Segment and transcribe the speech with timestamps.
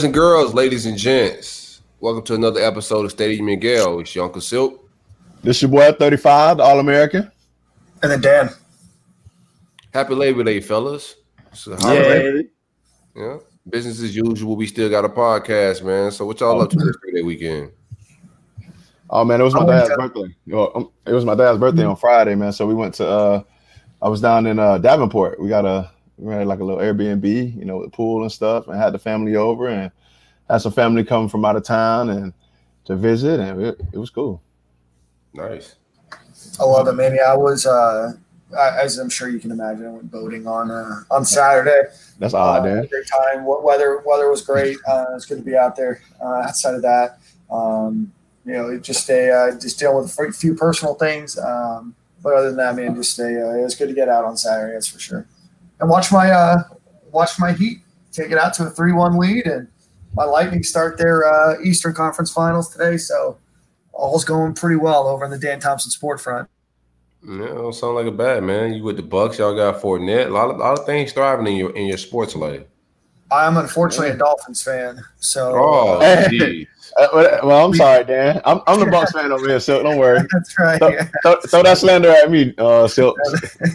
[0.00, 4.00] Boys and girls, ladies and gents, welcome to another episode of Stadium and Gale.
[4.00, 4.88] It's your Uncle Silk.
[5.42, 7.30] This your boy 35, the All American.
[8.02, 8.48] And then Dan.
[9.92, 11.16] Happy Labor Day, fellas.
[11.52, 12.40] So, Yeah.
[13.14, 13.36] yeah.
[13.68, 14.56] Business as usual.
[14.56, 16.10] We still got a podcast, man.
[16.12, 17.70] So what y'all up to this three-day weekend?
[19.10, 20.34] Oh man, it was my dad's to- birthday.
[20.46, 22.52] Well, um, It was my dad's birthday on Friday, man.
[22.54, 23.42] So we went to uh
[24.00, 25.38] I was down in uh Davenport.
[25.38, 28.30] We got a we had like a little Airbnb, you know, with a pool and
[28.30, 29.90] stuff, and had the family over and
[30.48, 32.32] had some family come from out of town and
[32.84, 34.42] to visit and it, it was cool.
[35.34, 35.76] Nice.
[36.58, 37.14] I love it, man.
[37.14, 38.12] Yeah, I was, uh,
[38.58, 41.82] as I'm sure you can imagine, I went boating on uh, on Saturday.
[42.18, 42.86] That's odd, Uh, man.
[42.86, 43.44] Great time.
[43.44, 44.76] Weather weather was great.
[44.88, 46.02] Uh, it's good to be out there.
[46.20, 47.18] Uh, outside of that,
[47.50, 48.12] um,
[48.44, 51.38] you know, it just a uh, just dealing with a few personal things.
[51.38, 54.24] Um, but other than that, man, just a, uh, it was good to get out
[54.24, 54.72] on Saturday.
[54.74, 55.26] That's for sure.
[55.80, 56.62] And watch my uh,
[57.10, 57.78] watch my Heat
[58.12, 59.68] take it out to a three one lead, and
[60.14, 62.96] my Lightning start their uh, Eastern Conference Finals today.
[62.96, 63.38] So
[63.92, 66.48] all's going pretty well over in the Dan Thompson Sport Front.
[67.22, 68.72] Yeah, don't sound like a bad man.
[68.72, 70.26] You with the Bucks, y'all got Fournette.
[70.26, 72.62] A lot of, lot of things thriving in your in your sports life.
[73.32, 76.26] I'm unfortunately a Dolphins fan, so Oh, Hey.
[76.30, 76.66] geez.
[76.98, 78.40] Uh, well, well, I'm sorry, Dan.
[78.44, 80.18] I'm, I'm the Bucks fan over here, so don't worry.
[80.32, 80.78] that's right.
[80.78, 80.90] Throw,
[81.22, 83.16] throw, throw that slander at me, uh, Silk.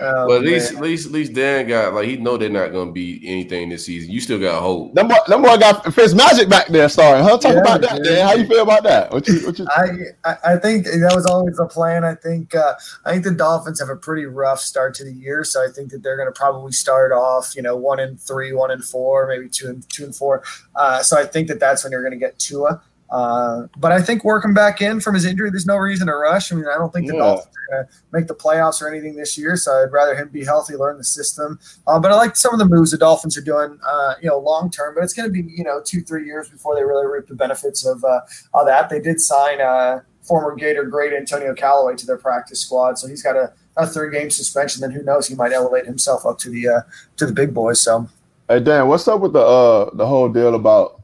[0.00, 0.82] Oh, But at least, man.
[0.82, 3.86] at least, at least Dan got like he know they're not gonna be anything this
[3.86, 4.10] season.
[4.12, 4.94] You still got hope.
[4.94, 7.24] Them boy, them boy got Fitz Magic back there starring.
[7.24, 7.38] Huh?
[7.38, 8.04] Talk Yeah, about that, dude.
[8.04, 8.26] Dan.
[8.26, 9.10] How you feel about that?
[9.12, 9.88] What you, what you, I,
[10.24, 12.04] I I think that was always the plan.
[12.04, 12.74] I think uh,
[13.04, 15.90] I think the Dolphins have a pretty rough start to the year, so I think
[15.90, 19.26] that they're going to probably start off, you know, one and three, one and four,
[19.26, 20.42] maybe two and two and four.
[20.76, 22.82] Uh, so I think that that's when you're going to get Tua.
[23.10, 26.52] Uh, but I think working back in from his injury, there's no reason to rush.
[26.52, 27.20] I mean, I don't think the Yeah.
[27.20, 30.28] Dolphins are going to make the playoffs or anything this year, so I'd rather him
[30.28, 31.58] be healthy, learn the system.
[31.86, 34.38] Uh, but I like some of the moves the Dolphins are doing, uh, you know,
[34.38, 34.94] long term.
[34.94, 37.34] But it's going to be, you know, two, three years before they really reap the
[37.34, 38.20] benefits of uh,
[38.54, 38.90] of that.
[38.90, 43.22] They did sign uh, former Gator great Antonio Callaway to their practice squad, so he's
[43.22, 44.82] got a, a three game suspension.
[44.82, 45.28] Then who knows?
[45.28, 46.80] He might elevate himself up to the uh,
[47.16, 47.80] to the big boys.
[47.80, 48.08] So
[48.50, 50.97] Hey Dan, what's up with the uh the whole deal about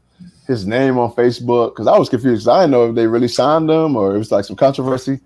[0.46, 1.70] his name on Facebook?
[1.70, 2.48] Because I was confused.
[2.48, 5.20] I didn't know if they really signed him or it was like some controversy.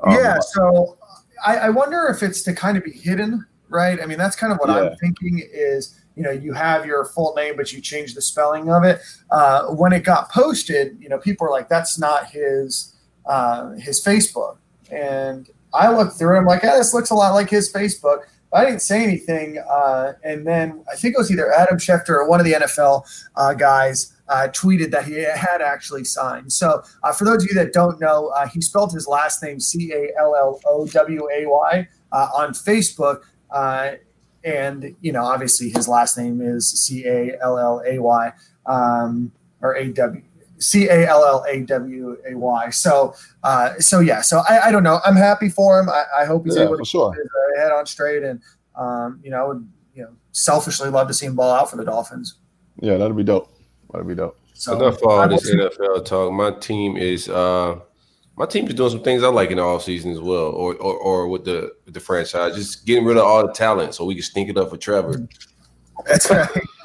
[0.00, 0.96] Um, yeah, so
[1.44, 4.00] I, I wonder if it's to kind of be hidden, right?
[4.00, 4.90] I mean, that's kind of what Yeah.
[4.90, 8.70] I'm thinking is, you know, you have your full name, but you change the spelling
[8.70, 9.00] of it.
[9.30, 12.94] Uh, when it got posted, you know, people are like, that's not his
[13.26, 14.56] uh, his Facebook.
[14.90, 18.22] And I looked through it, I'm like, yeah, this looks a lot like his Facebook.
[18.52, 19.58] I didn't say anything.
[19.58, 23.04] Uh, and then I think it was either Adam Schefter or one of the NFL
[23.36, 25.14] uh, guys uh, tweeted that he
[25.48, 26.50] had actually signed.
[26.52, 26.66] So
[27.04, 29.92] uh, for those of you that don't know, uh, he spelled his last name C
[29.92, 33.18] A L L O W A Y uh, on Facebook.
[33.60, 33.88] Uh,
[34.44, 38.24] and, you know, obviously his last name is C A L L A Y
[38.66, 40.22] um, or A W.
[40.58, 42.70] C A L L A W A Y.
[42.70, 44.20] So, uh, so yeah.
[44.22, 45.00] So I, I don't know.
[45.04, 45.88] I'm happy for him.
[45.90, 47.12] I, I hope he's Yeah, able to sure.
[47.12, 47.26] his
[47.58, 48.22] head on straight.
[48.22, 48.40] And
[48.76, 51.76] um, you know, I would you know selfishly love to see him ball out for
[51.76, 52.38] the Dolphins.
[52.80, 53.51] Yeah, that'd be dope.
[53.92, 54.38] That'd be dope.
[54.54, 56.32] So Enough all I this will- NFL talk.
[56.32, 57.76] My team is uh
[58.36, 60.96] my team is doing some things I like in the offseason as well, or, or
[60.96, 64.14] or with the with the franchise, just getting rid of all the talent so we
[64.14, 65.28] can stink it up for Trevor.
[66.06, 66.48] That's right.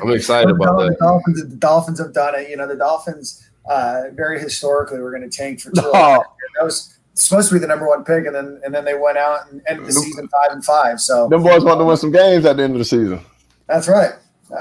[0.00, 0.96] I'm excited about the that.
[1.00, 2.48] Dolphins, the Dolphins have done it.
[2.48, 5.90] You know, the Dolphins uh, very historically were going to tank for Tua.
[5.92, 6.24] Oh.
[6.58, 9.18] That was supposed to be the number one pick, and then and then they went
[9.18, 11.00] out and ended the season five and five.
[11.00, 13.20] So Them boys want to win some games at the end of the season.
[13.66, 14.12] That's right.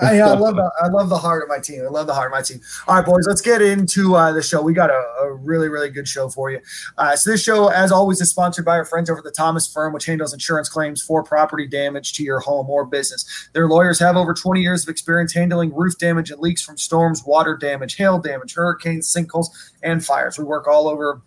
[0.02, 1.82] I, I love the I love the heart of my team.
[1.82, 2.62] I love the heart of my team.
[2.88, 4.62] All right, boys, let's get into uh, the show.
[4.62, 6.60] We got a, a really really good show for you.
[6.98, 9.72] Uh, so this show, as always, is sponsored by our friends over at the Thomas
[9.72, 13.50] Firm, which handles insurance claims for property damage to your home or business.
[13.54, 17.24] Their lawyers have over 20 years of experience handling roof damage and leaks from storms,
[17.26, 19.48] water damage, hail damage, hurricanes, sinkholes,
[19.84, 20.38] and fires.
[20.38, 21.22] We work all over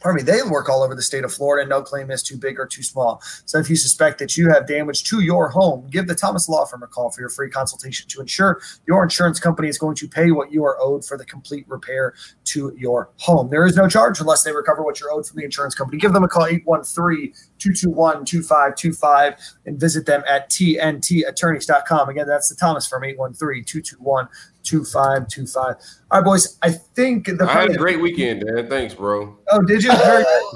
[0.00, 1.68] pardon me, they work all over the state of Florida.
[1.68, 3.22] No claim is too big or too small.
[3.44, 6.64] So if you suspect that you have damage to your home, give the Thomas Law
[6.64, 10.08] Firm a call for your free consultation to ensure your insurance company is going to
[10.08, 12.14] pay what you are owed for the complete repair
[12.44, 13.50] to your home.
[13.50, 15.98] There is no charge unless they recover what you're owed from the insurance company.
[15.98, 19.34] Give them a call 813 221 2525
[19.66, 22.08] and visit them at tntattorneys.com.
[22.08, 24.28] Again, that's the Thomas Firm 813 221
[24.64, 25.64] 2525.
[25.64, 25.74] All
[26.20, 26.58] right, boys.
[26.62, 28.68] I think the I had a great weekend, Dan.
[28.68, 29.36] Thanks, bro.
[29.50, 29.90] Oh, did you?
[29.96, 30.24] Very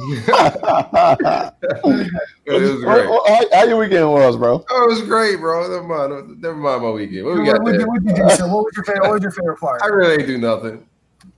[2.46, 3.06] It was great.
[3.06, 4.64] How, how- how your weekend was, bro?
[4.68, 5.62] Oh, it was great, bro.
[5.68, 6.40] Never mind.
[6.40, 7.24] Never mind my weekend.
[7.26, 8.30] What we what, got what, did- what did you do?
[8.36, 9.02] So, what was your favorite?
[9.04, 9.82] What was your favorite part?
[9.82, 10.86] I really ain't do nothing.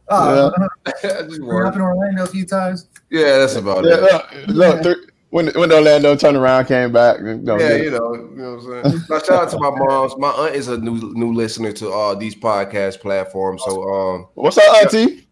[0.08, 0.50] Uh,
[0.86, 1.76] I just We're up worked.
[1.76, 2.88] in Orlando a few times.
[3.10, 3.94] Yeah, that's about Yeah,
[4.32, 4.48] it.
[4.48, 4.96] look, look th-
[5.36, 7.18] when when Orlando turned around, came back.
[7.18, 9.04] You know, Yeah, you know, you know what I'm saying.
[9.10, 10.16] Now, shout out to my moms.
[10.16, 13.62] My aunt is a new new listener to uh these podcast platforms.
[13.66, 15.28] So um What's up, Auntie?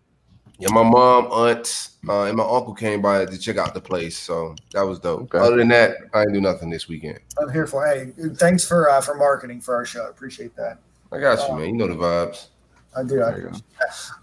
[0.58, 4.18] yeah, my mom, aunt, uh, and my uncle came by to check out the place.
[4.18, 5.22] So that was dope.
[5.22, 5.38] Okay.
[5.38, 7.20] Other than that, I didn't do nothing this weekend.
[7.40, 7.86] I'm here for.
[7.86, 10.06] Hey, thanks for uh, for marketing for our show.
[10.06, 10.80] Appreciate that.
[11.12, 11.68] I got you, man.
[11.68, 12.48] You know the vibes.
[12.94, 13.22] I do.
[13.22, 13.58] I There you go.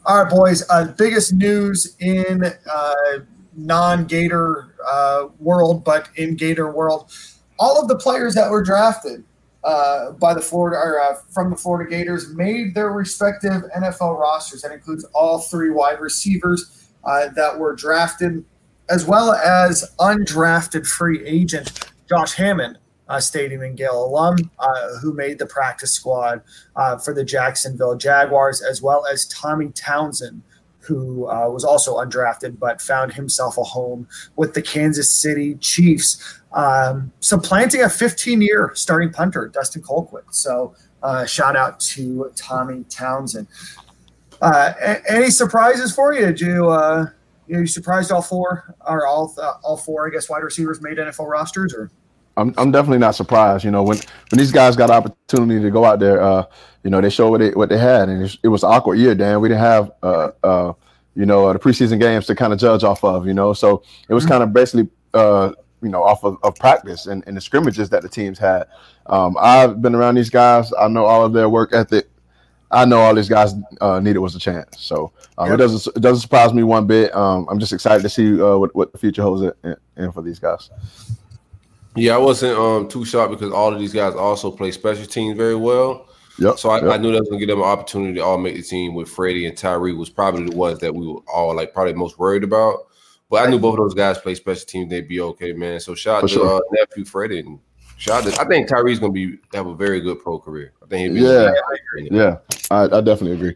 [0.06, 0.63] All right, boys.
[0.69, 2.94] Uh, biggest news in uh,
[3.56, 7.12] non-Gator uh, world, but in Gator world,
[7.60, 9.24] all of the players that were drafted
[9.63, 14.62] uh, by the Florida or uh, from the Florida Gators made their respective NFL rosters.
[14.62, 18.44] That includes all three wide receivers uh, that were drafted,
[18.89, 22.78] as well as undrafted free agent Josh Hammond.
[23.07, 26.42] Uh, Stadium and Gale alum uh, who made the practice squad
[26.78, 30.42] uh, for the Jacksonville Jaguars, as well as Tommy Townsend,
[30.81, 36.39] who uh, was also undrafted but found himself a home with the Kansas City Chiefs,
[36.54, 40.24] um, supplanting a 15 year starting punter, Dustin Colquitt.
[40.31, 43.48] So, uh, shout out to Tommy Townsend.
[44.42, 46.25] Uh, a- any surprises for you?
[46.28, 47.07] Did you, uh,
[47.48, 50.98] you, you surprised all four or all, uh, all four, I guess, wide receivers made
[50.98, 51.92] NFL rosters or?
[52.38, 53.63] I'm I'm definitely not surprised.
[53.63, 53.98] You know, when
[54.30, 56.45] when these guys got opportunity to go out there, uh,
[56.83, 58.98] you know, they showed what they what they had, and it, it was an awkward
[59.00, 59.16] year.
[59.16, 60.74] Dan, we didn't have uh uh
[61.16, 63.28] you know uh, the preseason games to kind of judge off of.
[63.28, 64.30] You know, so it was Mhm.
[64.30, 65.51] kind of basically uh
[65.81, 68.68] you know off of, of practice and, and the scrimmages that the teams had.
[69.07, 70.72] Um, I've been around these guys.
[70.80, 72.07] I know all of their work ethic.
[72.72, 74.78] I know all these guys uh, needed was a chance.
[74.80, 75.56] So um, Yep.
[75.56, 77.13] it doesn't it doesn't surprise me one bit.
[77.13, 80.22] Um, I'm just excited to see uh, what what the future holds in, in for
[80.22, 80.69] these guys.
[81.95, 85.38] Yeah, I wasn't um too shocked because all of these guys also play special teams
[85.38, 86.07] very well.
[86.39, 86.57] Yep.
[86.57, 86.93] So I, yep.
[86.93, 89.09] I knew that was gonna give them an opportunity to all make the team with
[89.09, 92.43] Freddie and Tyrie was probably the ones that we were all like probably most worried
[92.43, 92.88] about.
[93.29, 95.79] But I knew both of those guys play special teams, they'd be okay, man.
[95.79, 96.57] So shout out to sure.
[96.57, 97.59] uh, nephew Freddie and
[97.97, 100.73] shout out to, I think Tyrie's gonna be have a very good pro career.
[100.81, 101.51] I think he'd be Yeah.
[102.09, 102.37] Yeah,
[102.69, 103.55] I, I definitely agree.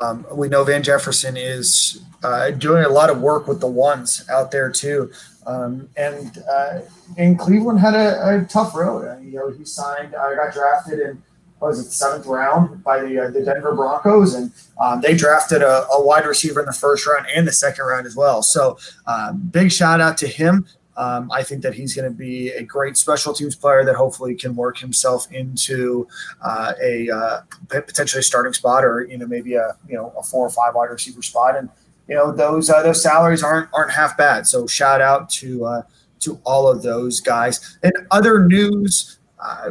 [0.00, 4.26] Um, we know Van Jefferson is uh, doing a lot of work with the ones
[4.30, 5.10] out there too.
[5.46, 6.80] Um, and uh,
[7.16, 9.08] in Cleveland had a, a tough road.
[9.08, 11.22] Uh, you know, he signed, uh, got drafted in
[11.60, 14.50] what was it, seventh round by the uh, the Denver Broncos, and
[14.80, 18.06] um, they drafted a, a wide receiver in the first round and the second round
[18.06, 18.42] as well.
[18.42, 20.66] So, um, big shout out to him.
[20.96, 24.34] Um, I think that he's going to be a great special teams player that hopefully
[24.34, 26.06] can work himself into
[26.42, 30.46] uh, a uh, potentially starting spot or you know maybe a you know a four
[30.46, 31.70] or five wide receiver spot and
[32.10, 34.46] you know those uh, those salaries aren't aren't half bad.
[34.46, 35.82] So shout out to uh,
[36.20, 37.78] to all of those guys.
[37.84, 39.70] And other news uh,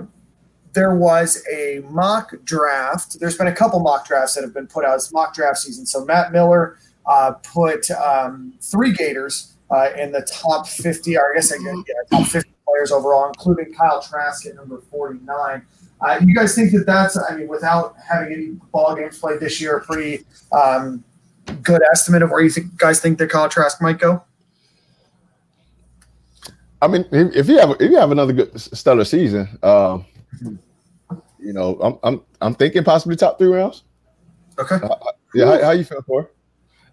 [0.74, 3.19] there was a mock draft.
[3.19, 4.95] There's been a couple mock drafts that have been put out.
[4.95, 5.86] It's mock draft season.
[5.86, 11.35] So Matt Miller uh, put um, three Gators uh, in the top 50 or I
[11.35, 15.66] guess I guess yeah, top 50 players overall including Kyle Trask at number 49
[16.02, 19.59] uh, you guys think that that's, I mean, without having any ball games played this
[19.59, 21.04] year, pretty um,
[21.63, 24.23] good estimate of where you think guys think that Kyle Trask might go?
[26.81, 30.06] I mean, if, if you have if you have another good stellar season, um,
[31.39, 33.83] you know, I'm I'm I'm thinking possibly top three rounds.
[34.57, 34.77] Okay.
[35.33, 36.31] Yeah, how, how you feel for?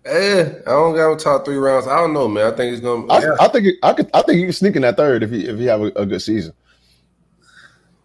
[0.04, 1.86] Eh, I don't got him top three rounds.
[1.86, 2.52] I don't know, man.
[2.52, 4.76] I think he's gonna I, I think it- I could I think you can sneak
[4.76, 6.52] in that third if you if you have a, a good season.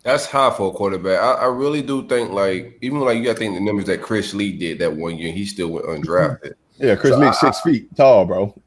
[0.04, 1.20] That's high for a quarterback.
[1.20, 4.02] I, I really do think like even like you got to think the numbers that
[4.02, 6.54] Chris Leak did that one year, he still went undrafted.
[6.78, 8.60] Yeah, Chris So Leak I- six feet tall, bro.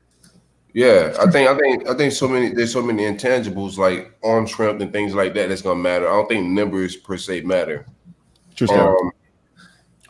[0.72, 4.46] Yeah, I think I think I think so many there's so many intangibles like arm
[4.48, 6.08] strength and things like that that's gonna matter.
[6.08, 7.86] I don't think numbers per se matter.
[8.56, 8.68] True.
[8.70, 9.12] Um,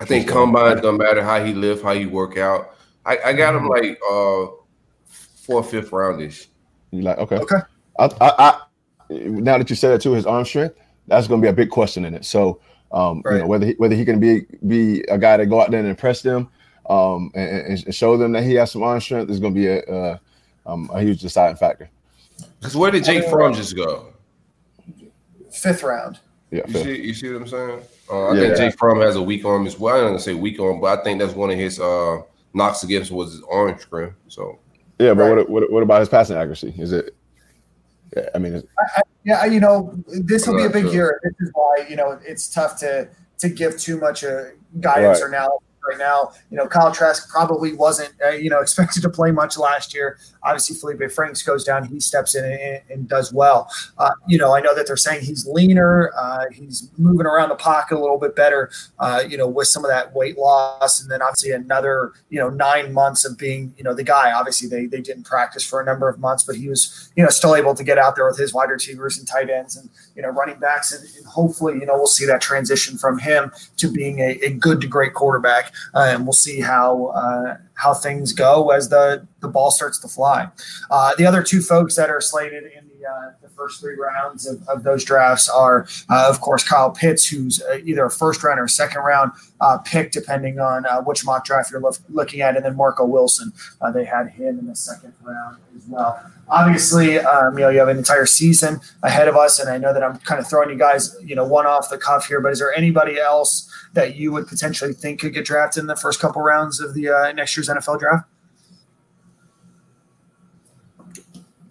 [0.00, 2.76] I think combine's gonna matter how he live, how he work out.
[3.04, 4.46] I, I got him like uh
[5.06, 6.46] fourth, fifth roundish.
[6.92, 7.36] You like okay?
[7.36, 7.56] Okay.
[7.98, 8.60] I, I, I
[9.10, 10.76] now that you said that too, his arm strength,
[11.06, 12.24] that's going to be a big question in it.
[12.24, 12.60] So,
[12.92, 15.70] um, you know whether he, whether he can be be a guy to go out
[15.70, 16.48] there and impress them.
[16.88, 19.66] um, and, and, show them that he has some arm strength is going to be
[19.66, 20.18] a, uh,
[20.66, 21.88] um, a huge deciding factor.
[22.60, 24.12] Because where did Jake Fromm just go?
[25.50, 26.18] Fifth round.
[26.50, 27.80] Yeah, you see, you see what I'm saying?
[28.10, 28.40] Uh, I yeah.
[28.40, 29.96] think Jake Fromm has a weak arm as well.
[29.96, 32.82] I'm not gonna say weak arm, but I think that's one of his uh, knocks
[32.82, 34.14] against was his arm strength.
[34.28, 34.58] So
[34.98, 35.36] yeah, but right.
[35.36, 36.74] what, what, what about his passing accuracy?
[36.78, 37.16] Is it?
[38.16, 40.92] Yeah, I mean, I, yeah, you know, this will be a big sure.
[40.92, 41.20] year.
[41.22, 44.44] This is why you know it's tough to to give too much uh,
[44.80, 45.26] guidance right.
[45.26, 46.32] or now right now.
[46.50, 50.18] You know, Kyle Trask probably wasn't, uh, you know, expected to play much last year.
[50.42, 53.70] Obviously, Felipe Franks goes down, he steps in and, and does well.
[53.98, 57.54] Uh, you know, I know that they're saying he's leaner, uh, he's moving around the
[57.56, 61.10] pocket a little bit better, uh, you know, with some of that weight loss, and
[61.10, 64.32] then obviously another, you know, nine months of being, you know, the guy.
[64.32, 67.30] Obviously, they they didn't practice for a number of months, but he was, you know,
[67.30, 70.22] still able to get out there with his wide receivers and tight ends and you
[70.22, 73.90] know running backs, and, and hopefully, you know, we'll see that transition from him to
[73.90, 78.32] being a, a good to great quarterback, uh, and we'll see how uh, how things
[78.32, 80.48] go as the the ball starts to fly.
[80.90, 84.46] Uh, the other two folks that are slated in the, uh, the first three rounds
[84.46, 88.42] of, of those drafts are, uh, of course, Kyle Pitts, who's uh, either a first
[88.42, 89.32] round or second round
[89.84, 93.52] pick, depending on which mock draft you're lo- looking at, and then Marco Wilson.
[93.92, 96.22] they had him in the second round as well.
[96.48, 99.94] Obviously, um, you know you have an entire season ahead of us, and I know
[99.94, 102.40] that I'm kind of throwing you guys, you know, one off the cuff here.
[102.40, 105.96] But is there anybody else that you would potentially think could get drafted in the
[105.96, 108.28] first couple rounds of the next year's NFL draft?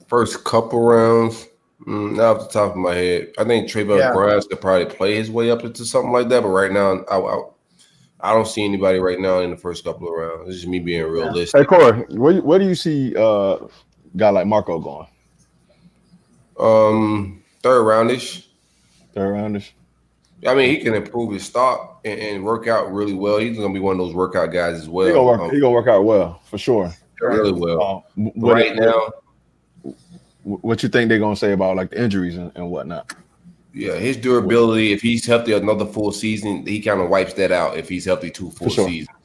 [0.08, 1.48] First couple rounds,
[1.86, 3.34] mm, not off the top of my head.
[3.38, 4.14] I think Trayvon yeah.
[4.14, 6.44] Grimes could probably play his way up into something like that.
[6.44, 7.44] But right now, I, I,
[8.20, 10.48] I don't see anybody right now in the first couple of rounds.
[10.48, 11.60] This is me being realistic.
[11.60, 13.70] Hey Corey, where, where do you see uh, a
[14.16, 15.08] guy like Marco going?
[16.60, 18.48] Um, third roundish.
[19.14, 19.72] Third roundish.
[20.46, 23.38] I mean, he can improve his stock and, and, work out really well.
[23.38, 25.08] He's gonna be one of those workout guys as well.
[25.08, 26.94] He gonna work, um, he gonna work out well for sure.
[27.22, 28.06] Really well.
[28.18, 29.12] Um, right now,
[30.44, 33.14] what you think they're gonna say about like the injuries and, and whatnot?
[33.74, 34.92] Yeah, his durability.
[34.92, 37.78] If he's healthy another full season, he kind of wipes that out.
[37.78, 38.88] If he's healthy two full sure.
[38.88, 39.18] seasons,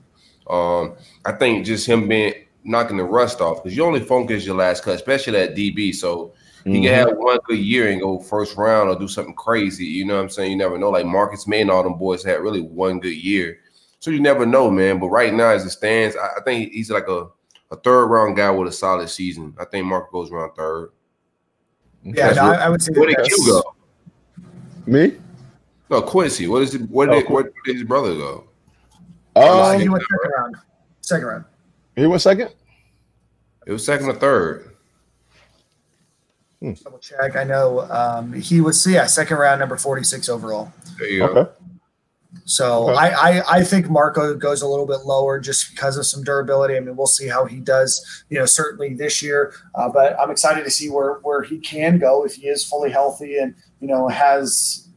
[0.48, 0.94] um,
[1.25, 2.34] I think just him being
[2.64, 5.94] knocking the rust off because you only focus your last cut, especially at DB.
[5.94, 6.32] So
[6.68, 6.84] he mm-hmm.
[6.84, 9.87] can have one good year and go first round or do something crazy.
[9.87, 10.50] You know what I'm saying?
[10.50, 10.90] You never know.
[10.90, 13.58] Like Marcus Maye and all them boys had really one good year.
[14.00, 14.98] So you never know, man.
[14.98, 17.28] But right now, as it stands, I, I think he's like a,
[17.70, 19.54] a third round guy with a solid season.
[19.58, 20.90] I think Mark goes around third.
[22.02, 22.92] Yeah, no, I, I, would say.
[22.92, 23.75] Where did you go?
[24.87, 25.16] Me?
[25.90, 26.48] No, Quincy.
[26.48, 26.82] What is it?
[26.90, 28.48] Where did, oh, where did his brother go?
[29.37, 30.56] Um, he went second round.
[31.00, 31.44] Second round.
[31.96, 32.50] He went second.
[33.66, 34.76] It was second or third.
[36.61, 36.73] Hmm.
[36.83, 37.37] Double check.
[37.37, 40.73] I know um, he was yeah second round, number forty six overall.
[40.99, 41.35] There you okay.
[41.35, 41.50] go.
[42.45, 42.99] So okay.
[42.99, 46.77] I, I, I think Marco goes a little bit lower just because of some durability.
[46.77, 48.25] I mean, we'll see how he does.
[48.29, 51.99] You know, certainly this year, uh, but I'm excited to see where where he can
[51.99, 54.88] go if he is fully healthy and you know has.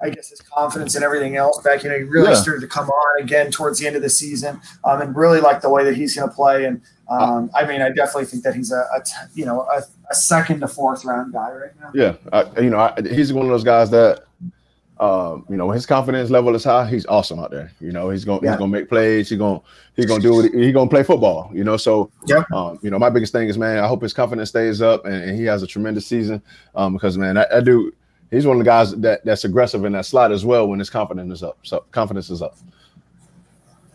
[0.00, 1.82] I guess his confidence and everything else back.
[1.82, 2.36] You know, he really yeah.
[2.36, 5.60] started to come on again towards the end of the season, um, and really like
[5.60, 6.66] the way that he's going to play.
[6.66, 9.02] And um, I mean, I definitely think that he's a, a
[9.34, 11.90] you know a, a, second to fourth round guy right now.
[11.94, 14.24] Yeah, I, you know, I, he's one of those guys that
[15.00, 16.88] um, you know, when his confidence level is high.
[16.88, 17.72] He's awesome out there.
[17.80, 18.50] You know, he's gonna yeah.
[18.50, 19.28] he's gonna make plays.
[19.28, 19.60] He's gonna
[19.94, 20.52] he's gonna do it.
[20.52, 21.50] He's gonna play football.
[21.54, 22.42] You know, so yeah.
[22.52, 25.14] Um, you know, my biggest thing is man, I hope his confidence stays up and,
[25.14, 26.42] and he has a tremendous season.
[26.74, 27.92] Um, because man, I, I do.
[28.30, 30.90] He's one of the guys that that's aggressive in that slot as well when his
[30.90, 31.58] confidence is up.
[31.62, 32.56] So confidence is up.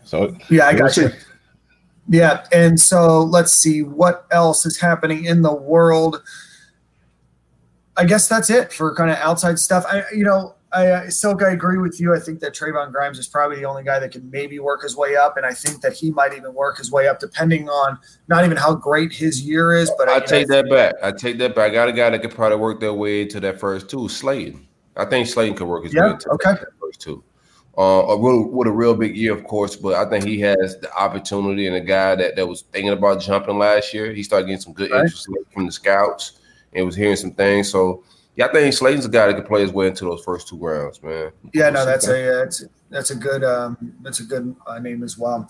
[0.04, 1.10] So yeah, I got you.
[2.08, 6.22] Yeah, and so let's see what else is happening in the world.
[7.96, 9.84] I guess that's it for kind of outside stuff.
[9.88, 12.14] I, you know, I, I still I agree with you.
[12.14, 14.96] I think that Trevon Grimes is probably the only guy that can maybe work his
[14.96, 17.98] way up, and I think that he might even work his way up, depending on
[18.28, 19.90] not even how great his year is.
[19.96, 20.94] But I, I take that back.
[21.02, 21.70] I take that back.
[21.70, 24.08] I got a guy that could probably work their way to that first two.
[24.08, 24.66] Slaton.
[24.96, 26.52] I think Slaton could work his yeah, way to okay.
[26.52, 27.22] that first two.
[27.76, 30.78] Uh, a real, with a real big year, of course, but I think he has
[30.78, 34.12] the opportunity and a guy that, that was thinking about jumping last year.
[34.12, 35.00] He started getting some good right.
[35.00, 36.38] interest from the scouts
[36.72, 37.68] and was hearing some things.
[37.70, 38.04] So
[38.36, 40.56] yeah, I think Slaton's a guy that can play his way into those first two
[40.56, 41.30] rounds, man.
[41.52, 45.16] Yeah, no, that's a that's that's a good um, that's a good uh, name as
[45.16, 45.48] well.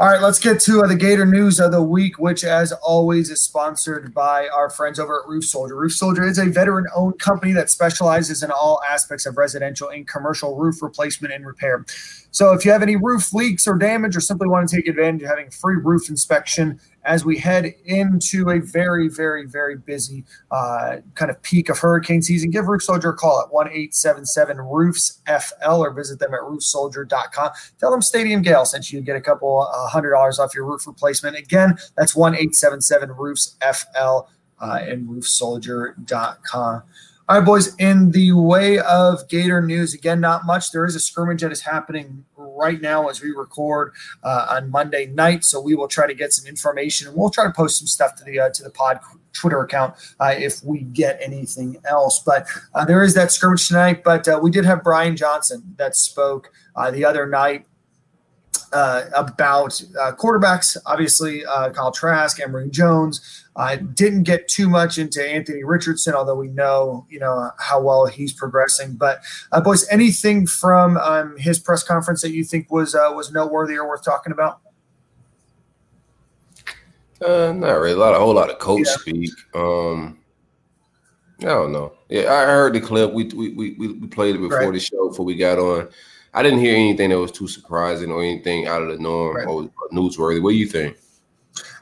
[0.00, 3.28] All right, let's get to uh, the Gator news of the week, which, as always,
[3.28, 5.76] is sponsored by our friends over at Roof Soldier.
[5.76, 10.08] Roof Soldier is a veteran owned company that specializes in all aspects of residential and
[10.08, 11.84] commercial roof replacement and repair.
[12.30, 15.22] So, if you have any roof leaks or damage, or simply want to take advantage
[15.22, 20.96] of having free roof inspection as we head into a very, very, very busy uh,
[21.14, 25.20] kind of peak of hurricane season, give Roof Soldier a call at 1 877 Roofs
[25.26, 27.50] FL or visit them at roofsoldier.com.
[27.78, 30.86] Tell them Stadium Gale sent you get a couple uh, hundred dollars off your roof
[30.86, 31.36] replacement.
[31.36, 34.28] Again, that's 1 877 Roofs FL
[34.60, 36.82] uh, and roofsoldier.com.
[37.30, 37.76] All right, boys.
[37.76, 40.72] In the way of Gator news, again, not much.
[40.72, 42.24] There is a scrimmage that is happening
[42.60, 45.44] right now as we record uh, on Monday night.
[45.44, 48.14] So we will try to get some information and we'll try to post some stuff
[48.16, 49.00] to the uh, to the pod
[49.32, 52.22] Twitter account uh, if we get anything else.
[52.24, 54.02] But uh, there is that scrimmage tonight.
[54.04, 57.66] But uh, we did have Brian Johnson that spoke uh, the other night
[58.72, 60.76] uh, about uh, quarterbacks.
[60.86, 63.44] Obviously, uh, Kyle Trask, Emory Jones.
[63.56, 68.06] I didn't get too much into Anthony Richardson, although we know you know how well
[68.06, 68.94] he's progressing.
[68.94, 73.32] But uh, boys, anything from um, his press conference that you think was uh, was
[73.32, 74.60] noteworthy or worth talking about?
[77.20, 77.92] Uh, not really.
[77.92, 78.94] A lot, a whole lot of coach yeah.
[78.94, 79.30] speak.
[79.54, 80.18] Um,
[81.40, 81.92] I don't know.
[82.08, 83.12] Yeah, I heard the clip.
[83.12, 84.72] We we we, we played it before right.
[84.72, 85.88] the show before we got on.
[86.32, 89.46] I didn't hear anything that was too surprising or anything out of the norm right.
[89.46, 90.42] or newsworthy.
[90.42, 90.96] What do you think?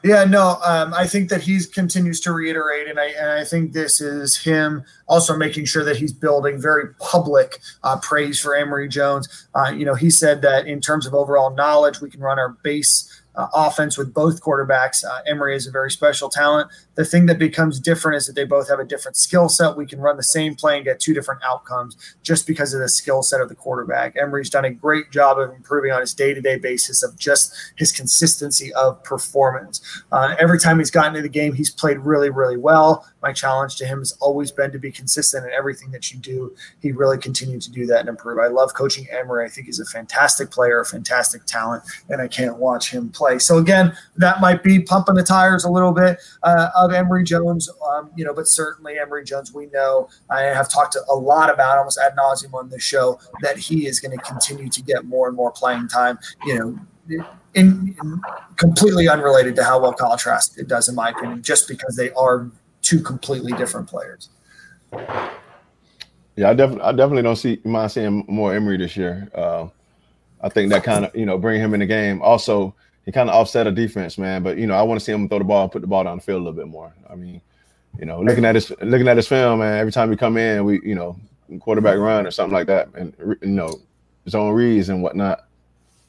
[0.03, 3.73] Yeah, no, um, I think that he continues to reiterate, and I and I think
[3.73, 8.87] this is him also making sure that he's building very public uh, praise for Emory
[8.87, 9.47] Jones.
[9.53, 12.55] Uh, you know, he said that in terms of overall knowledge, we can run our
[12.63, 15.03] base uh, offense with both quarterbacks.
[15.03, 16.69] Uh, Emory is a very special talent.
[16.99, 19.77] The thing that becomes different is that they both have a different skill set.
[19.77, 22.89] We can run the same play and get two different outcomes just because of the
[22.89, 24.17] skill set of the quarterback.
[24.17, 27.55] Emory's done a great job of improving on his day to day basis of just
[27.77, 30.03] his consistency of performance.
[30.11, 33.07] Uh, every time he's gotten into the game, he's played really, really well.
[33.21, 36.53] My challenge to him has always been to be consistent in everything that you do.
[36.81, 38.39] He really continued to do that and improve.
[38.39, 39.45] I love coaching Emory.
[39.45, 43.29] I think he's a fantastic player, a fantastic talent, and I can't watch him play
[43.29, 43.39] play.
[43.39, 47.69] So again, that might be pumping the tires a little bit uh, of Emory Jones,
[47.91, 51.77] um, you know, but certainly Emory Jones, we know I have talked a lot about
[51.77, 55.27] almost ad nauseum on this show that he is going to continue to get more
[55.27, 56.19] and more playing time.
[56.45, 56.79] You know,
[57.55, 58.21] in, in,
[58.57, 62.49] completely unrelated to how well Kyle Trask does, in my opinion, just because they are
[62.81, 64.29] two completely different players.
[66.35, 69.29] Yeah, I definitely, I definitely don't see mind seeing more Emory this year.
[69.33, 69.67] Uh,
[70.41, 72.21] I think that kind of, you know, bring him in the game.
[72.21, 72.75] Also,
[73.09, 74.43] he kind of offset a defense, man.
[74.43, 76.03] But you know, I want to see him throw the ball, and put the ball
[76.03, 76.93] down the field a little bit more.
[77.09, 77.41] I mean,
[77.97, 79.79] you know, looking at his looking at his film, man.
[79.79, 81.19] Every time we come in, we you know
[81.59, 83.73] quarterback run or something like that, and you know
[84.25, 85.47] his own reads and whatnot.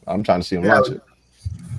[0.06, 1.00] I'm trying to see him yeah, launch it.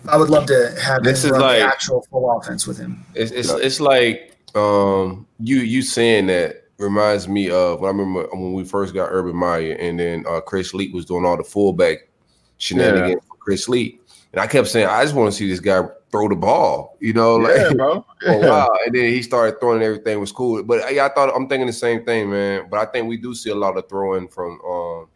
[0.10, 3.06] I would love to have this is like actual full offense with him.
[3.14, 8.28] It's it's, it's like um, you you saying that reminds me of when I remember
[8.32, 11.44] when we first got Urban Meyer and then uh, Chris Leak was doing all the
[11.44, 12.10] fullback
[12.58, 13.30] shenanigans yeah.
[13.30, 14.01] for Chris Leak.
[14.34, 17.14] And I kept saying, I just want to see this guy throw the ball, you
[17.14, 18.06] know, like yeah, bro.
[18.22, 18.50] Yeah.
[18.50, 18.78] wow.
[18.86, 20.64] And then he started throwing everything was cool.
[20.64, 22.68] But yeah, I thought I'm thinking the same thing, man.
[22.70, 25.08] But I think we do see a lot of throwing from um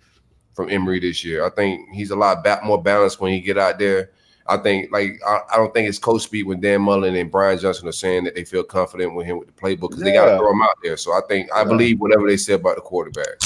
[0.54, 1.45] from Emory this year.
[1.45, 4.12] I think he's a lot ba- more balanced when he get out there.
[4.47, 7.58] I think like I, I, don't think it's coach speed when Dan Mullen and Brian
[7.58, 10.06] Johnson are saying that they feel confident with him with the playbook because yeah.
[10.06, 10.97] they got to throw him out there.
[10.97, 13.41] So I think I believe whatever they say about the quarterback.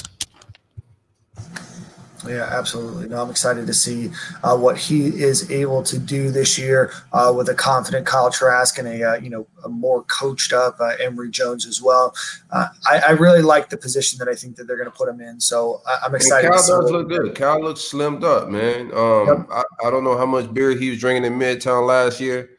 [2.27, 3.07] Yeah, absolutely.
[3.07, 4.11] No, I'm excited to see
[4.43, 8.77] uh, what he is able to do this year uh, with a confident Kyle Trask
[8.77, 12.13] and a uh, you know a more coached up uh, Emory Jones as well.
[12.51, 15.07] Uh, I, I, really like the position that I think that they're going to put
[15.07, 15.39] him in.
[15.39, 16.47] So I, am excited.
[16.47, 17.35] And Kyle does look good.
[17.35, 18.91] Kyle looks slimmed up, man.
[18.93, 19.47] Um, yep.
[19.51, 22.49] I, I don't know how much beer he was drinking in Midtown last year,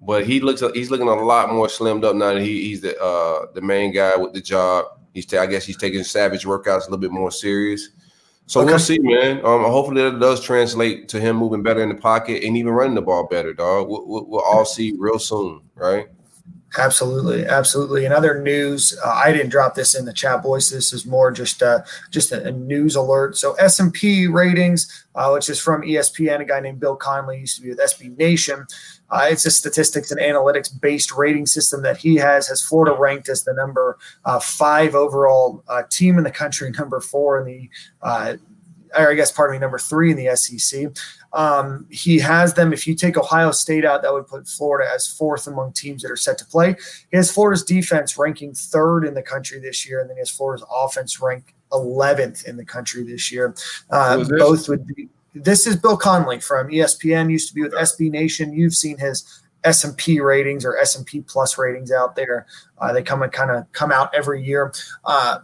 [0.00, 3.00] but he looks he's looking a lot more slimmed up now that he, he's the
[3.02, 4.86] uh, the main guy with the job.
[5.12, 7.88] He's t- I guess he's taking savage workouts a little bit more serious.
[8.48, 8.70] So okay.
[8.70, 9.44] we'll see, man.
[9.44, 12.94] Um, hopefully that does translate to him moving better in the pocket and even running
[12.94, 13.88] the ball better, dog.
[13.88, 16.08] We'll, we'll all see real soon, right?
[16.78, 18.06] Absolutely, absolutely.
[18.06, 20.70] In other news, uh, I didn't drop this in the chat, boys.
[20.70, 21.80] This is more just uh,
[22.10, 23.36] just a, a news alert.
[23.36, 27.40] So S and P ratings, uh, which is from ESPN, a guy named Bill Connelly
[27.40, 28.66] used to be with SB Nation.
[29.10, 32.48] Uh, it's a statistics and analytics based rating system that he has.
[32.48, 37.00] Has Florida ranked as the number uh, five overall uh, team in the country, number
[37.00, 37.70] four in the,
[38.02, 38.34] uh,
[38.98, 40.90] or I guess, pardon me, number three in the SEC.
[41.32, 42.72] Um, he has them.
[42.72, 46.10] If you take Ohio State out, that would put Florida as fourth among teams that
[46.10, 46.74] are set to play.
[47.10, 50.30] He has Florida's defense ranking third in the country this year, and then he has
[50.30, 53.54] Florida's offense ranked 11th in the country this year.
[53.90, 55.08] Uh, both would be
[55.44, 57.30] this is Bill Connelly from ESPN.
[57.30, 58.52] Used to be with SB Nation.
[58.52, 62.46] You've seen his S and P ratings or S and P plus ratings out there.
[62.78, 64.72] Uh, they come and kind of come out every year.
[65.04, 65.38] Uh,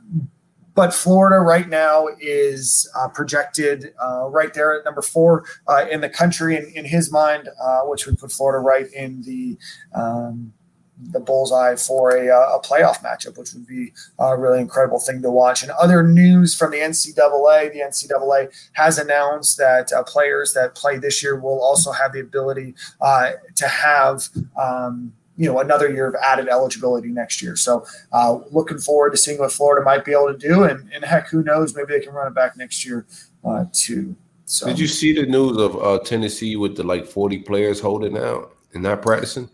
[0.74, 6.00] but Florida right now is uh, projected uh, right there at number four uh, in
[6.00, 9.56] the country in, in his mind, uh, which would put Florida right in the
[9.94, 10.52] um,
[10.98, 15.22] the bullseye for a, uh, a playoff matchup, which would be a really incredible thing
[15.22, 15.62] to watch.
[15.62, 20.98] And other news from the NCAA, the NCAA has announced that uh, players that play
[20.98, 24.28] this year will also have the ability uh, to have.
[24.60, 27.56] Um, you know, another year of added eligibility next year.
[27.56, 31.04] So, uh, looking forward to seeing what Florida might be able to do, and, and
[31.04, 31.74] heck, who knows?
[31.74, 33.04] Maybe they can run it back next year
[33.44, 34.14] uh, too.
[34.44, 38.16] So, did you see the news of uh, Tennessee with the like forty players holding
[38.16, 39.50] out and not practicing?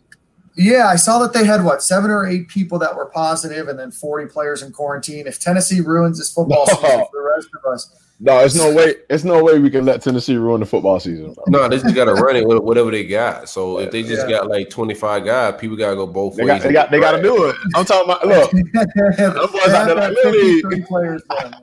[0.57, 3.79] Yeah, I saw that they had what seven or eight people that were positive, and
[3.79, 5.27] then forty players in quarantine.
[5.27, 6.75] If Tennessee ruins this football no.
[6.75, 8.97] season for the rest of us, no, it's no way.
[9.09, 11.33] It's no way we can let Tennessee ruin the football season.
[11.33, 11.45] Bro.
[11.49, 13.49] No, they just got to run it with whatever they got.
[13.49, 14.41] So if they just yeah.
[14.41, 16.63] got like twenty five guys, people got to go both they ways.
[16.63, 16.91] Got, they got.
[16.91, 17.57] They got to do it.
[17.75, 18.27] I'm talking about.
[18.27, 18.51] Look,
[19.53, 21.23] boys out there like, 53 players.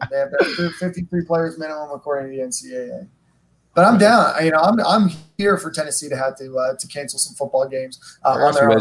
[0.09, 0.31] They have
[0.79, 3.07] 53 players minimum according to the NCAA.
[3.77, 4.43] But I'm down.
[4.43, 7.67] You know, I'm I'm here for Tennessee to have to uh, to cancel some football
[7.67, 8.71] games uh, on their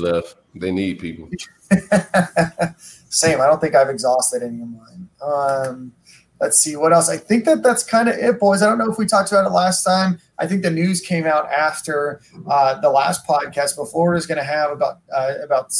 [0.00, 0.36] left.
[0.54, 1.28] They need people.
[3.10, 3.42] Same.
[3.42, 5.08] I don't think I've exhausted any of mine.
[5.20, 5.92] Um,
[6.40, 7.10] let's see what else.
[7.10, 8.62] I think that that's kind of it, boys.
[8.62, 10.18] I don't know if we talked about it last time.
[10.38, 13.76] I think the news came out after uh, the last podcast.
[13.76, 15.74] But Florida is going to have about uh, about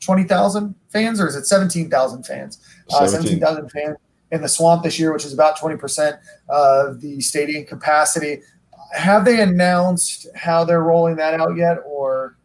[0.00, 2.58] twenty thousand fans, or is it seventeen thousand fans?
[2.90, 3.96] Uh, seventeen thousand fans
[4.30, 8.42] in the swamp this year, which is about 20% of the stadium capacity.
[8.92, 12.36] Have they announced how they're rolling that out yet, or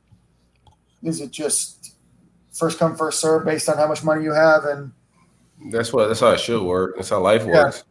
[1.02, 1.96] is it just
[2.52, 4.66] first come first serve based on how much money you have?
[4.66, 4.92] And
[5.72, 6.96] that's what that's how it should work.
[6.96, 7.84] That's how life works.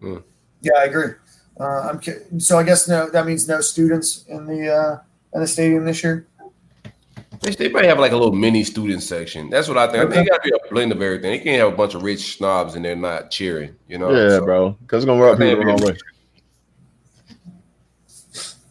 [0.00, 0.22] Yeah, mm.
[0.60, 1.12] yeah I agree.
[1.58, 4.98] Uh, I'm so I guess no, that means no students in the uh,
[5.34, 6.27] in the stadium this year.
[7.40, 9.50] They, they might have like a little mini student section.
[9.50, 10.04] That's what I think.
[10.04, 11.30] I think it got to be a blend of everything.
[11.30, 13.76] They can't have a bunch of rich snobs and they're not cheering.
[13.88, 14.10] You know?
[14.10, 14.70] Yeah, so, bro.
[14.70, 15.96] Because it's gonna rub people the wrong way.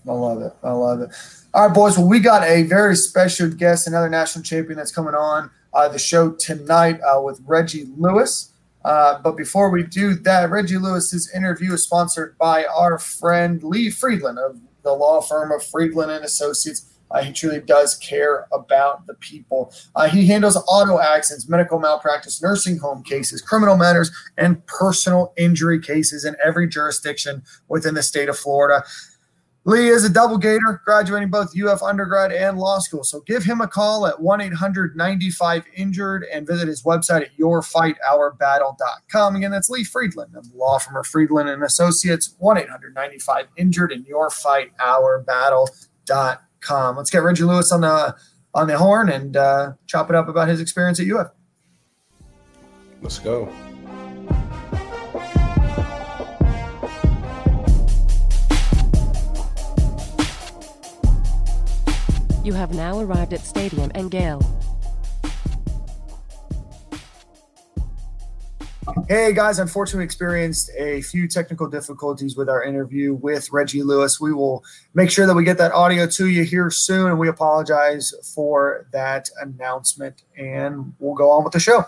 [0.08, 0.54] I love it.
[0.64, 1.10] I love it.
[1.54, 1.98] All right, boys.
[1.98, 6.00] Well, we got a very special guest, another national champion that's coming on uh, the
[6.00, 8.52] show tonight uh, with Reggie Lewis.
[8.86, 13.90] Uh, but before we do that, Reggie Lewis's interview is sponsored by our friend Lee
[13.90, 16.94] Friedland of the law firm of Friedland and Associates.
[17.12, 19.74] Uh, he truly does care about the people.
[19.96, 25.80] Uh, he handles auto accidents, medical malpractice, nursing home cases, criminal matters, and personal injury
[25.80, 28.84] cases in every jurisdiction within the state of Florida.
[29.64, 33.04] Lee is a double gator, graduating both UF undergrad and law school.
[33.04, 37.38] So give him a call at 1 800 95 Injured and visit his website at
[37.38, 39.36] yourfightourbattle.com.
[39.36, 43.92] Again, that's Lee Friedland of law firm of Friedland and Associates, 1 800 95 Injured
[43.92, 46.38] and yourfightourbattle.com
[46.68, 46.98] com.
[46.98, 48.16] Let's get Reggie Lewis on the
[48.54, 51.32] on the horn and uh, chop it up about his experience at UF.
[53.02, 53.52] Let's go.
[62.44, 64.10] You have now arrived at Stadium and
[69.10, 74.22] Hey guys, unfortunately experienced a few technical difficulties with our interview with Reggie Lewis.
[74.22, 77.28] We will make sure that we get that audio to you here soon, and we
[77.28, 80.24] apologize for that announcement.
[80.38, 81.84] And we'll go on with the show.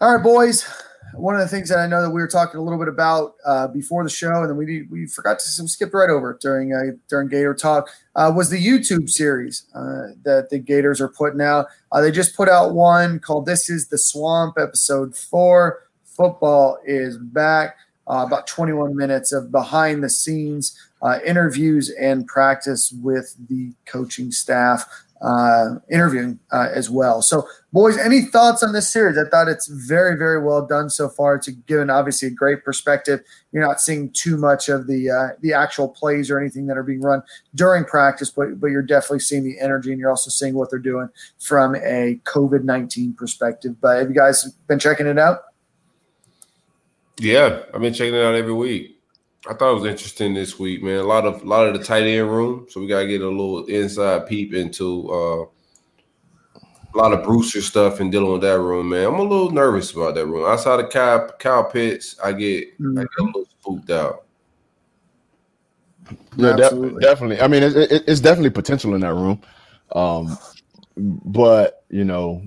[0.00, 0.66] All right, boys.
[1.14, 3.36] One of the things that I know that we were talking a little bit about
[3.46, 6.96] uh, before the show, and then we we forgot to skipped right over during uh,
[7.08, 11.66] during Gator Talk, uh, was the YouTube series uh, that the Gators are putting out.
[11.92, 15.83] Uh, they just put out one called "This Is the Swamp," episode four
[16.16, 17.76] football is back.
[18.06, 24.30] Uh, about 21 minutes of behind the scenes uh, interviews and practice with the coaching
[24.30, 24.84] staff,
[25.22, 27.22] uh, interviewing uh, as well.
[27.22, 29.16] So, boys, any thoughts on this series?
[29.18, 31.34] I thought it's very, very well done so far.
[31.36, 33.20] It's given obviously a great perspective.
[33.52, 36.82] You're not seeing too much of the uh, the actual plays or anything that are
[36.82, 37.22] being run
[37.54, 40.78] during practice, but but you're definitely seeing the energy, and you're also seeing what they're
[40.78, 43.80] doing from a COVID 19 perspective.
[43.80, 45.40] But have you guys been checking it out?
[47.18, 48.94] Yeah, I've been checking it out every week.
[49.46, 50.98] I thought it was interesting this week, man.
[50.98, 53.28] A lot of a lot of the tight end room, so we gotta get a
[53.28, 55.44] little inside peep into uh,
[56.94, 59.06] a lot of Brewster stuff and dealing with that room, man.
[59.06, 60.46] I'm a little nervous about that room.
[60.46, 62.98] Outside of Kyle, Kyle Pitts, I get mm-hmm.
[62.98, 63.26] I get a mm-hmm.
[63.26, 64.24] little spooked out.
[66.36, 67.40] Yeah, de- definitely.
[67.40, 69.40] I mean, it's, it's definitely potential in that room,
[69.92, 70.38] um,
[70.96, 72.42] but you know,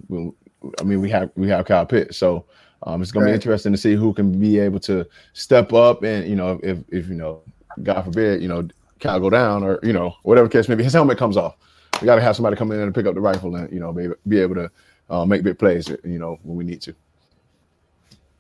[0.79, 2.45] I mean, we have we have Kyle Pitts, so
[2.83, 3.31] um, it's going right.
[3.31, 6.59] to be interesting to see who can be able to step up and you know
[6.63, 7.41] if if you know
[7.83, 8.67] God forbid you know
[8.99, 11.55] Kyle go down or you know whatever case maybe his helmet comes off.
[12.01, 13.91] We got to have somebody come in and pick up the rifle and you know
[13.91, 14.71] be, be able to
[15.09, 16.95] uh, make big plays you know when we need to.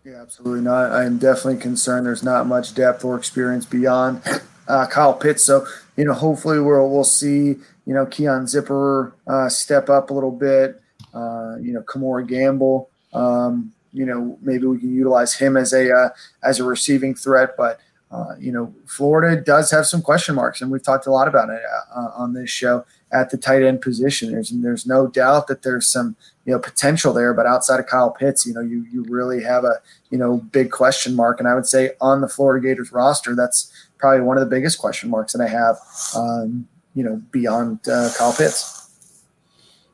[0.07, 0.91] Yeah, absolutely not.
[0.91, 2.05] I am definitely concerned.
[2.05, 4.21] There's not much depth or experience beyond
[4.67, 5.43] uh, Kyle Pitts.
[5.43, 10.13] So, you know, hopefully we'll we'll see you know Keon Zipper uh, step up a
[10.13, 10.81] little bit.
[11.13, 12.89] Uh, you know, Kemore Gamble.
[13.11, 16.09] Um, you know, maybe we can utilize him as a uh,
[16.43, 17.79] as a receiving threat, but.
[18.09, 21.49] Uh, you know, Florida does have some question marks, and we've talked a lot about
[21.49, 21.59] it
[21.93, 24.31] uh, on this show at the tight end position.
[24.31, 28.11] There's there's no doubt that there's some you know potential there, but outside of Kyle
[28.11, 31.55] Pitts, you know, you you really have a you know big question mark, and I
[31.55, 35.33] would say on the Florida Gators roster, that's probably one of the biggest question marks
[35.33, 35.77] that I have.
[36.15, 38.89] Um, you know, beyond uh, Kyle Pitts.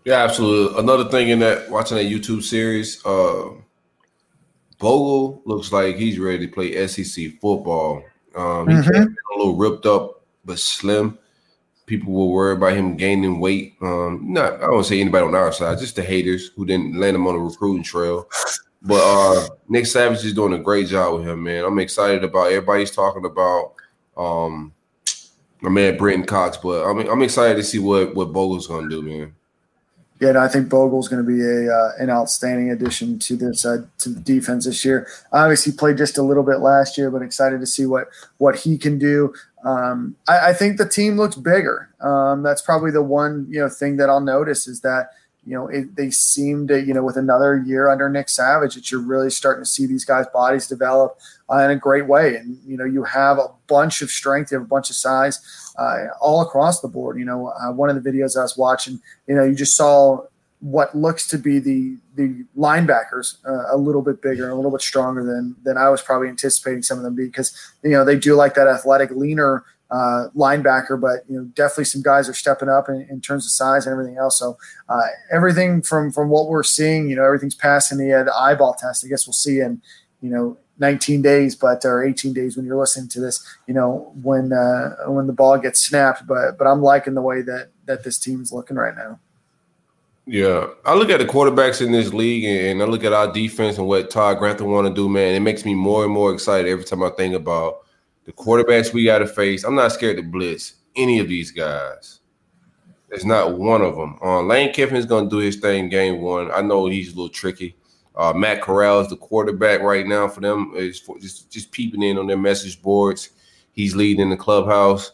[0.06, 0.80] Yeah, absolutely.
[0.80, 3.50] Another thing in that watching that YouTube series, uh,
[4.84, 8.04] Bogle looks like he's ready to play SEC football.
[8.36, 9.04] Um, he mm-hmm.
[9.04, 11.17] a little ripped up but slim
[11.86, 13.76] people will worry about him gaining weight.
[13.82, 17.15] Um, not I don't say anybody on our side, just the haters who didn't land
[17.15, 18.28] him on the recruiting trail.
[18.82, 21.63] But uh, Nick Savage is doing a great job with him, man.
[21.63, 23.74] I'm excited about everybody's talking about
[24.17, 24.74] um,
[25.62, 29.02] my man Brenton Cox, but I'm I'm excited to see what what Bogle's gonna do,
[29.02, 29.36] man.
[30.24, 33.86] Yeah, I think Bogle's going to be a uh, an outstanding addition to this uh,
[33.98, 35.06] to the defense this year.
[35.34, 38.08] Obviously, played just a little bit last year, but excited to see what
[38.38, 39.34] what he can do.
[39.66, 41.90] Um, I, I, think the team looks bigger.
[42.02, 45.10] Um, that's probably the one you know thing that I'll notice is that
[45.46, 48.92] you know it, they seem to you know with another year under Nick Savage that
[48.92, 51.18] you're really starting to see these guys' bodies develop
[51.52, 54.58] uh, in a great way, and you know you have a bunch of strength, you
[54.58, 57.18] have a bunch of size uh, all across the board.
[57.18, 60.22] You know, uh, one of the videos I was watching, you know, you just saw
[60.60, 64.82] what looks to be the the linebackers uh, a little bit bigger, a little bit
[64.82, 68.36] stronger than than I was probably anticipating some of them because you know they do
[68.36, 72.88] like that athletic, leaner uh, linebacker, but you know definitely some guys are stepping up
[72.88, 74.40] in, in terms of size and everything else.
[74.40, 74.58] So
[74.90, 78.74] uh, everything from from what we're seeing, you know, everything's passing the, uh, the eyeball
[78.74, 79.06] test.
[79.06, 79.82] I guess we'll see in
[80.24, 84.12] you know 19 days, but or 18 days when you're listening to this, you know,
[84.24, 86.26] when uh, when the ball gets snapped.
[86.26, 89.20] But but I'm liking the way that that this team's looking right now.
[90.26, 93.78] Yeah, I look at the quarterbacks in this league, and I look at our defense
[93.78, 95.10] and what Todd Grantham want to do.
[95.10, 97.86] Man, it makes me more and more excited every time I think about
[98.24, 99.66] the quarterbacks we got to face.
[99.66, 102.22] I'm not scared to blitz any of these guys.
[103.10, 104.18] There's not one of them.
[104.24, 106.50] Uh, Lane Kiffin's going to do his thing game one.
[106.52, 107.76] I know he's a little tricky.
[108.15, 110.73] Uh, Matt Corral is the quarterback right now for them.
[110.76, 113.30] Is just just peeping in on their message boards.
[113.71, 115.12] He's leading the clubhouse.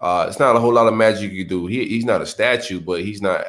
[0.00, 1.66] Uh, it's not a whole lot of magic you can do.
[1.66, 3.44] He, he's not a statue, but he's not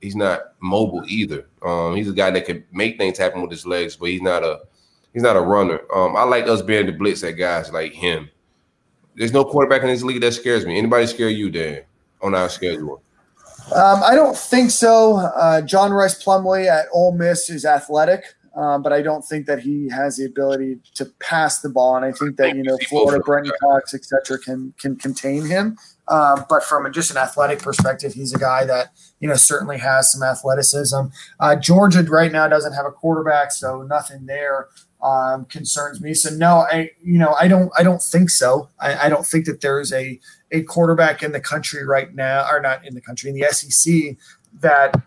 [0.00, 1.46] he's not mobile either.
[1.62, 4.42] Um, he's a guy that can make things happen with his legs, but he's not
[4.42, 4.60] a
[5.12, 5.80] he's not a runner.
[5.94, 8.30] Um, I like us being the blitz at guys like him.
[9.14, 10.78] There's no quarterback in this league that scares me.
[10.78, 11.82] Anybody scare you, Dan,
[12.22, 13.02] on our schedule?
[13.74, 15.16] Um, I don't think so.
[15.16, 18.24] Uh, John Rhys Plumlee at Ole Miss is athletic,
[18.56, 21.96] um, but I don't think that he has the ability to pass the ball.
[21.96, 25.78] And I think that you know Florida, Brenton Cox, etc., can can contain him.
[26.08, 29.78] Um, but from a, just an athletic perspective, he's a guy that you know certainly
[29.78, 31.00] has some athleticism.
[31.38, 34.68] Uh, Georgia right now doesn't have a quarterback, so nothing there
[35.02, 36.12] um, concerns me.
[36.12, 38.68] So no, I you know I don't I don't think so.
[38.80, 40.18] I, I don't think that there's a
[40.50, 44.16] a quarterback in the country right now, or not in the country in the SEC
[44.60, 45.00] that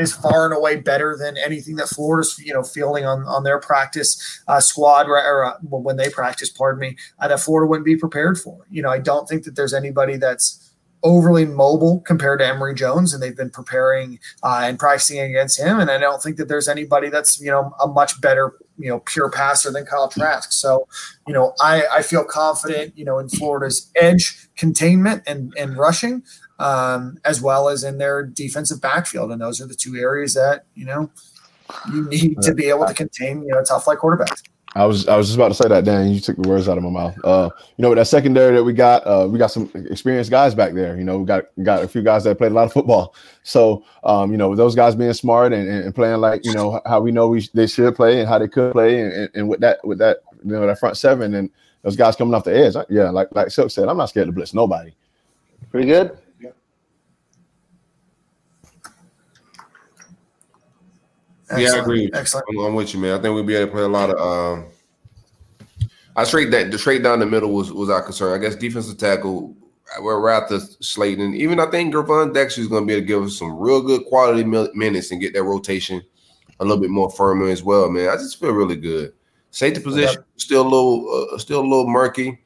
[0.00, 3.58] is far and away better than anything that Florida's you know fielding on on their
[3.58, 6.48] practice uh, squad or uh, when they practice.
[6.48, 8.66] Pardon me, uh, that Florida wouldn't be prepared for.
[8.70, 10.70] You know, I don't think that there's anybody that's
[11.02, 15.78] overly mobile compared to Emory Jones, and they've been preparing uh, and practicing against him.
[15.78, 19.00] And I don't think that there's anybody that's you know a much better you know
[19.00, 20.52] pure passer than Kyle Trask.
[20.52, 20.86] So
[21.26, 26.22] you know I I feel confident you know in Florida's edge containment and and rushing.
[26.60, 30.66] Um, as well as in their defensive backfield, and those are the two areas that
[30.74, 31.10] you know
[31.92, 34.42] you need to be able to contain you know tough like quarterbacks.
[34.76, 36.10] I was I was just about to say that, Dan.
[36.10, 37.18] You took the words out of my mouth.
[37.24, 40.74] Uh, you know, that secondary that we got, uh, we got some experienced guys back
[40.74, 40.96] there.
[40.96, 43.14] You know, we got got a few guys that played a lot of football.
[43.42, 47.00] So, um, you know, those guys being smart and, and playing like you know how
[47.00, 49.84] we know we they should play and how they could play, and, and, with that
[49.84, 51.50] with that you know that front seven and
[51.82, 52.74] those guys coming off the edge.
[52.88, 54.92] Yeah, like like Silk said, I'm not scared to blitz nobody.
[55.72, 56.16] Pretty good.
[61.50, 61.62] Excellent.
[61.62, 62.10] Yeah, I agree.
[62.12, 62.46] Excellent.
[62.50, 63.18] I'm, I'm, with you, man.
[63.18, 64.18] I think we'll be able to play a lot of.
[64.18, 64.66] Um,
[66.14, 68.32] I straight that the straight down the middle was was our concern.
[68.32, 69.56] I guess defensive tackle.
[70.00, 73.06] We're at the Slaton, even I think Gervon Dexter is going to be able to
[73.06, 76.00] give us some real good quality minutes and get that rotation
[76.60, 78.08] a little bit more firmer as well, man.
[78.08, 79.12] I just feel really good.
[79.50, 82.38] Safety position still a little uh, still a little murky.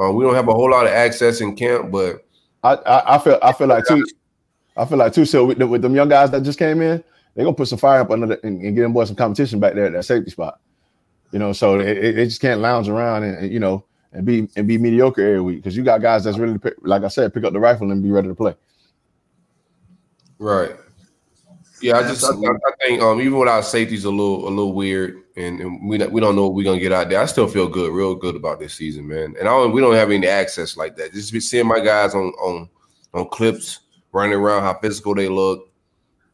[0.00, 2.24] Uh, we don't have a whole lot of access in camp, but
[2.62, 4.06] I I, I feel I feel like too.
[4.76, 5.24] I feel like too.
[5.24, 7.02] So with, with them young guys that just came in,
[7.34, 9.60] they're gonna put some fire up under the, and, and get them boys some competition
[9.60, 10.60] back there at that safety spot.
[11.32, 14.48] You know, so they, they just can't lounge around and, and you know and be
[14.56, 17.44] and be mediocre every week because you got guys that's really like I said, pick
[17.44, 18.54] up the rifle and be ready to play.
[20.38, 20.76] Right.
[21.80, 25.22] Yeah, I just I, I, think um, even without safety's a little a little weird,
[25.36, 27.20] and, and we we don't know what we're gonna get out there.
[27.20, 29.34] I still feel good, real good about this season, man.
[29.38, 31.12] And I don't, we don't have any access like that.
[31.12, 32.70] Just be seeing my guys on on
[33.12, 33.80] on clips
[34.12, 35.68] running around, how physical they look.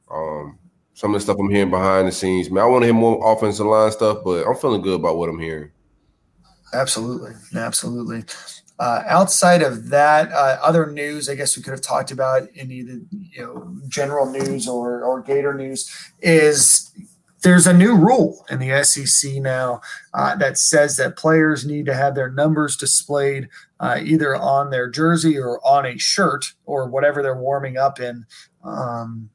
[0.09, 0.59] Um,
[1.01, 2.63] some of the stuff I'm hearing behind the scenes, man.
[2.63, 5.39] I want to hear more offensive line stuff, but I'm feeling good about what I'm
[5.39, 5.71] hearing.
[6.75, 8.25] Absolutely, absolutely.
[8.79, 12.71] Uh, outside of that, uh, other news I guess we could have talked about in
[12.71, 13.01] either
[13.33, 16.93] you know general news or or Gator news is
[17.41, 19.81] there's a new rule in the SEC now
[20.13, 23.49] uh, that says that players need to have their numbers displayed
[23.81, 28.27] uh, either on their jersey or on a shirt or whatever they're warming up in.
[28.63, 29.31] Um,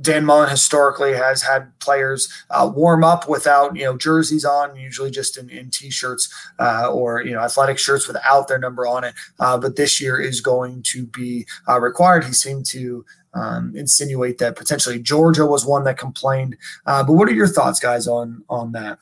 [0.00, 5.10] Dan Mullen historically has had players uh, warm up without you know jerseys on, usually
[5.10, 9.14] just in, in t-shirts uh, or you know athletic shirts without their number on it.
[9.40, 12.24] Uh, but this year is going to be uh, required.
[12.24, 16.56] He seemed to um, insinuate that potentially Georgia was one that complained.
[16.86, 18.98] Uh, but what are your thoughts, guys, on on that?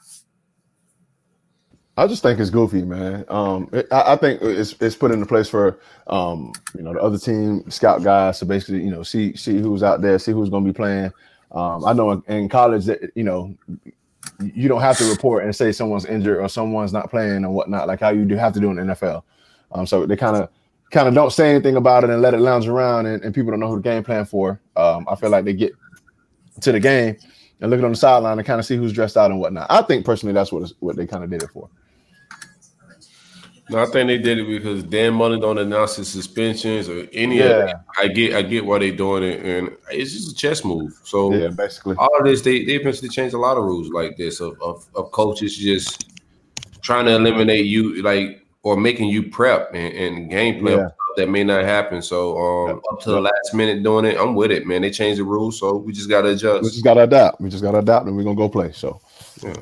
[1.97, 3.25] I just think it's goofy, man.
[3.29, 7.01] Um, it, I, I, think it's it's put into place for um, you know the
[7.01, 10.49] other team scout guys to basically you know see see who's out there, see who's
[10.49, 11.13] going to be playing.
[11.51, 13.55] Um, I know in, in, college that you know
[14.41, 17.89] you don't have to report and say someone's injured or someone's not playing and whatnot,
[17.89, 19.23] like how you do have to do in the NFL.
[19.73, 20.49] Um, so they kind of
[20.91, 23.51] kind of don't say anything about it and let it lounge around, and, and people
[23.51, 24.59] don't know who the game plan for.
[24.77, 25.73] Um, I feel like they get
[26.63, 27.19] to the game
[27.61, 29.67] and look on the sideline and kind of see who's dressed out and whatnot.
[29.69, 31.69] I think personally that's what what they kind of did it for.
[33.73, 37.39] No, I think they did it because Dan Mullen don't announce his suspensions or any
[37.39, 37.45] yeah.
[37.45, 37.85] of that.
[37.99, 40.93] I get I get why they're doing it, and it's just a chess move.
[41.05, 44.19] So yeah, basically all of this they they eventually changed a lot of rules like
[44.19, 46.11] this of, of, of coaches just
[46.83, 50.89] trying to eliminate you like or making you prep and, and game plan yeah.
[51.17, 52.03] that may not happen.
[52.03, 54.83] So um, up to the last minute doing it, I'm with it, man.
[54.83, 56.63] They changed the rules, so we just gotta adjust.
[56.63, 57.41] We just gotta adapt.
[57.41, 58.73] We just gotta adapt, and we're gonna go play.
[58.73, 59.01] So
[59.43, 59.55] yeah.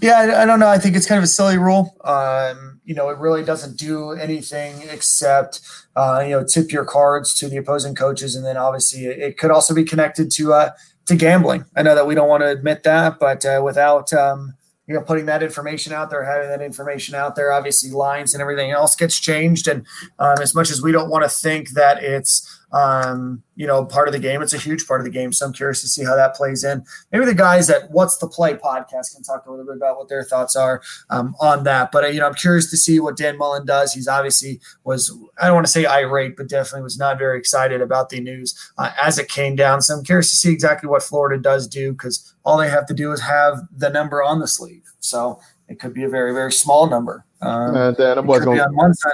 [0.00, 0.68] Yeah, I, I don't know.
[0.68, 1.96] I think it's kind of a silly rule.
[2.02, 5.60] Um, you know, it really doesn't do anything except,
[5.96, 9.38] uh, you know, tip your cards to the opposing coaches, and then obviously it, it
[9.38, 10.70] could also be connected to uh,
[11.06, 11.64] to gambling.
[11.76, 14.54] I know that we don't want to admit that, but uh, without um,
[14.86, 18.42] you know putting that information out there, having that information out there, obviously lines and
[18.42, 19.66] everything else gets changed.
[19.66, 19.86] And
[20.18, 24.08] um, as much as we don't want to think that it's um, you know, part
[24.08, 24.42] of the game.
[24.42, 25.32] It's a huge part of the game.
[25.32, 26.84] So I'm curious to see how that plays in.
[27.12, 30.08] Maybe the guys at What's the Play podcast can talk a little bit about what
[30.08, 31.92] their thoughts are um, on that.
[31.92, 33.92] But, uh, you know, I'm curious to see what Dan Mullen does.
[33.92, 37.80] He's obviously was, I don't want to say irate, but definitely was not very excited
[37.80, 39.80] about the news uh, as it came down.
[39.80, 42.94] So I'm curious to see exactly what Florida does do because all they have to
[42.94, 44.82] do is have the number on the sleeve.
[44.98, 47.24] So it could be a very, very small number.
[47.40, 49.12] Um, Man, Dan, that boy's gonna, on one side.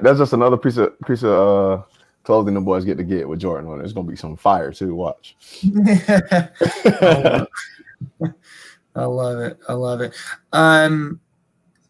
[0.00, 1.82] That's just another piece of piece of uh,
[2.28, 3.84] clothing the boys get to get with Jordan on it.
[3.84, 4.94] It's gonna be some fire too.
[4.94, 5.34] Watch.
[5.64, 7.46] I
[8.94, 9.58] love it.
[9.66, 10.14] I love it.
[10.52, 11.20] Um,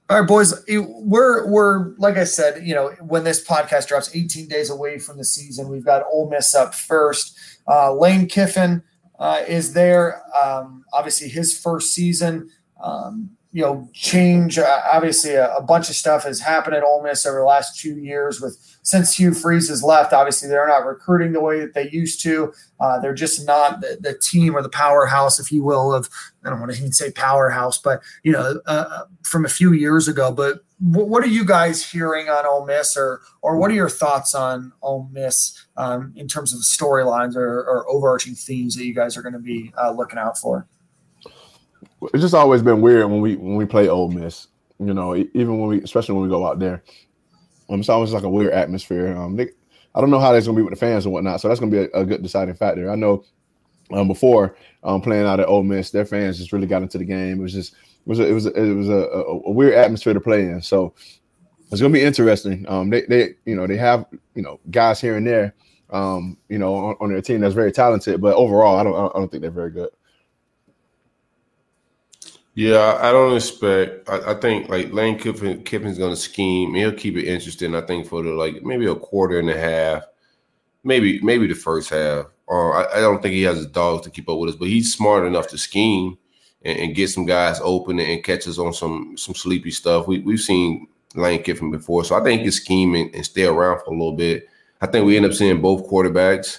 [0.08, 0.54] all right, boys.
[0.68, 5.16] We're we're like I said, you know, when this podcast drops, 18 days away from
[5.18, 5.68] the season.
[5.68, 7.36] We've got Ole Miss up first.
[7.66, 8.84] Uh, Lane Kiffin
[9.18, 10.22] uh, is there.
[10.40, 12.48] Um, obviously, his first season.
[12.80, 14.58] Um, you know, change.
[14.58, 17.80] Uh, obviously, a, a, bunch of stuff has happened at Ole Miss over the last
[17.80, 18.40] two years.
[18.40, 22.22] With since Hugh Freeze has left, obviously they're not recruiting the way that they used
[22.22, 22.52] to.
[22.78, 25.94] Uh, they're just not the, the, team or the powerhouse, if you will.
[25.94, 26.10] Of
[26.44, 30.08] I don't want to even say powerhouse, but you know, uh, from a few years
[30.08, 30.30] ago.
[30.30, 33.90] But w- what are you guys hearing on Ole Miss, or or what are your
[33.90, 38.94] thoughts on Ole Miss um, in terms of storylines or, or, overarching themes that you
[38.94, 40.66] guys are going to be uh, looking out for?
[42.02, 44.48] It's just always been weird when we when we play Ole Miss.
[44.78, 46.84] You know, even when we, especially when we go out there,
[47.68, 49.16] um, it's always like a weird atmosphere.
[49.16, 49.48] Um, they,
[49.94, 51.40] I don't know how that's gonna be with the fans and whatnot.
[51.40, 52.90] So that's gonna be a, a good deciding factor.
[52.90, 53.24] I know
[53.92, 57.04] um, before um, playing out at Ole Miss, their fans just really got into the
[57.04, 57.40] game.
[57.40, 59.08] It was just it was a, it was a, it was a,
[59.46, 60.62] a, weird atmosphere to play in.
[60.62, 60.94] So
[61.70, 62.64] it's gonna be interesting.
[62.68, 65.54] Um, they they you know they have you know guys here and there,
[65.90, 69.18] um, you know on, on their team that's very talented, but overall I don't I
[69.18, 69.90] don't think they're very good.
[72.58, 74.10] Yeah, I don't expect.
[74.10, 76.74] I, I think like Lane Kiffin, Kiffin's going to scheme.
[76.74, 77.72] He'll keep it interesting.
[77.76, 80.02] I think for the like maybe a quarter and a half,
[80.82, 82.26] maybe maybe the first half.
[82.50, 84.66] Uh, I, I, don't think he has the dogs to keep up with us, but
[84.66, 86.18] he's smart enough to scheme
[86.62, 90.08] and, and get some guys open and, catch us on some some sleepy stuff.
[90.08, 93.44] We we've seen Lane Kiffin before, so I think he can scheme and, and stay
[93.44, 94.48] around for a little bit.
[94.80, 96.58] I think we end up seeing both quarterbacks.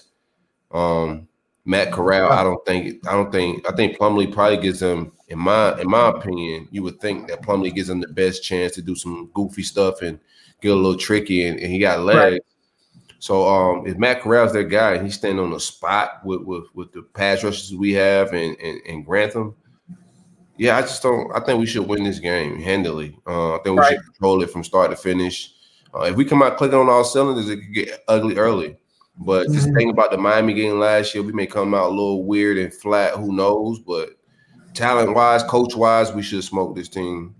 [0.71, 1.27] Um,
[1.65, 5.39] Matt Corral, I don't think I don't think I think Plumlee probably gives him in
[5.39, 8.81] my in my opinion, you would think that Plumlee gives him the best chance to
[8.81, 10.19] do some goofy stuff and
[10.61, 12.33] get a little tricky and, and he got legs.
[12.33, 12.41] Right.
[13.19, 16.63] So um, if Matt Corral's their guy and he's standing on the spot with with,
[16.73, 19.55] with the pass rushes we have and, and, and Grantham,
[20.57, 21.31] yeah, I just don't.
[21.35, 23.17] I think we should win this game handily.
[23.27, 23.93] Uh, I think we right.
[23.93, 25.53] should control it from start to finish.
[25.93, 28.77] Uh, if we come out clicking on all cylinders, it could get ugly early.
[29.19, 29.53] But mm-hmm.
[29.53, 32.57] just think about the Miami game last year, we may come out a little weird
[32.57, 33.15] and flat.
[33.15, 33.79] Who knows?
[33.79, 34.11] But
[34.73, 37.35] talent wise, coach wise, we should smoke this team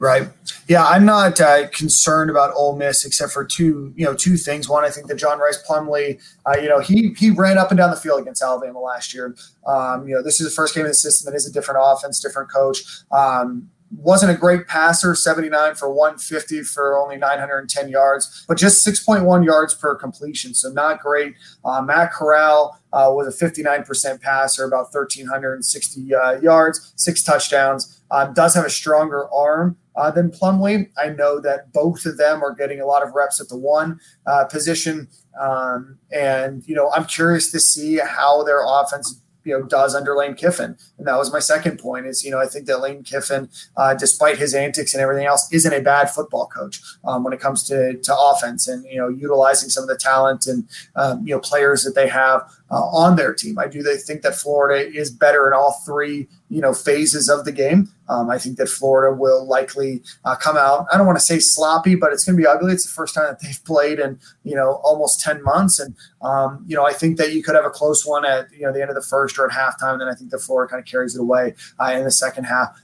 [0.00, 0.30] Right.
[0.66, 4.66] Yeah, I'm not uh, concerned about Ole Miss except for two, you know, two things.
[4.66, 7.76] One, I think that John Rhys Plumlee, uh, you know, he he ran up and
[7.76, 9.36] down the field against Alabama last year.
[9.66, 11.30] Um, you know, this is the first game in the system.
[11.30, 12.78] It is a different offense, different coach.
[13.12, 19.44] Um, wasn't a great passer, 79 for 150 for only 910 yards, but just 6.1
[19.44, 20.54] yards per completion.
[20.54, 21.34] So not great.
[21.64, 28.02] Uh, Matt Corral uh, was a 59% passer, about 1,360 uh, yards, six touchdowns.
[28.10, 30.90] Um, does have a stronger arm uh, than Plumlee.
[30.96, 34.00] I know that both of them are getting a lot of reps at the one
[34.26, 35.08] uh, position.
[35.40, 40.16] Um, and, you know, I'm curious to see how their offense you know does under
[40.16, 42.06] Lane Kiffin, and that was my second point.
[42.06, 45.52] Is you know I think that Lane Kiffin, uh, despite his antics and everything else,
[45.52, 49.08] isn't a bad football coach um, when it comes to to offense and you know
[49.08, 53.16] utilizing some of the talent and um, you know players that they have uh, on
[53.16, 53.58] their team.
[53.58, 57.44] I do they think that Florida is better in all three you know phases of
[57.44, 57.88] the game.
[58.08, 60.86] Um, I think that Florida will likely uh, come out.
[60.92, 62.72] I don't want to say sloppy, but it's going to be ugly.
[62.72, 66.64] It's the first time that they've played in you know almost ten months, and um,
[66.66, 68.80] you know I think that you could have a close one at you know the
[68.80, 69.92] end of the first or at halftime.
[69.92, 72.44] And then I think that Florida kind of carries it away uh, in the second
[72.44, 72.78] half.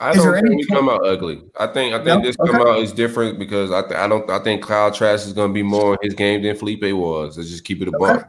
[0.00, 1.42] I don't think we come out ugly.
[1.58, 2.22] I think I think no?
[2.22, 2.70] this come okay.
[2.70, 5.54] out is different because I th- I don't I think Kyle Trask is going to
[5.54, 7.36] be more in his game than Feleipe was.
[7.36, 8.24] Let's just keep it a okay.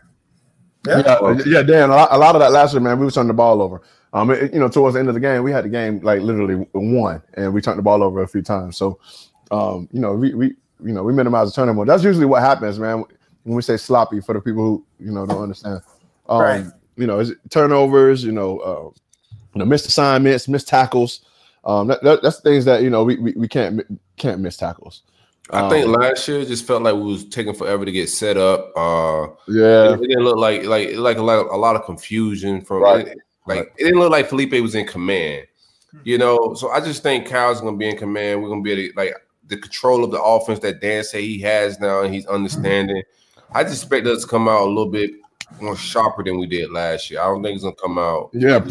[0.85, 1.91] Yeah, yeah, yeah, Dan.
[1.91, 3.83] A lot, a lot of that last year, man, we were turning the ball over.
[4.13, 6.21] Um, it, you know, towards the end of the game, we had the game like
[6.21, 8.77] literally won, and we turned the ball over a few times.
[8.77, 8.99] So,
[9.51, 10.47] um, you know, we, we
[10.83, 11.85] you know we minimize the turnover.
[11.85, 13.05] That's usually what happens, man.
[13.43, 15.81] When we say sloppy for the people who you know don't understand,
[16.27, 16.65] um, right.
[16.97, 18.99] you know, is turnovers, you know, uh,
[19.53, 21.21] you know, missed assignments, missed tackles.
[21.63, 23.81] Um, that, that, that's things that you know we, we, we can't
[24.17, 25.03] can't miss tackles.
[25.51, 28.37] I think um, last year just felt like we was taking forever to get set
[28.37, 28.71] up.
[28.75, 32.61] Uh, yeah, it, it didn't look like like like a lot, a lot of confusion
[32.61, 33.07] from right.
[33.07, 33.17] it,
[33.47, 35.47] like it didn't look like Feleipe was in command.
[35.91, 35.99] Hmm.
[36.03, 38.41] You know, so I just think Kyle's gonna be in command.
[38.41, 39.15] We're gonna be able to, like
[39.47, 43.03] the control of the offense that Dan say he has now, and he's understanding.
[43.35, 43.57] Hmm.
[43.57, 45.11] I just expect us to come out a little bit
[45.59, 47.21] more sharper than we did last year.
[47.21, 48.65] I don't think it's gonna come out yeah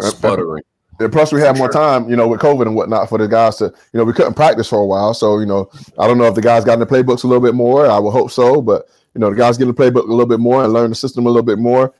[0.00, 0.62] sputtering.
[0.98, 3.56] And plus, we had more time, you know, with COVID and whatnot for the guys
[3.56, 5.12] to, you know, we couldn't practice for a while.
[5.12, 7.42] So, you know, I don't know if the guys got in the playbooks a little
[7.42, 7.86] bit more.
[7.86, 8.62] I would hope so.
[8.62, 10.88] But, you know, the guys get in the playbook a little bit more and learn
[10.88, 11.92] the system a little bit more.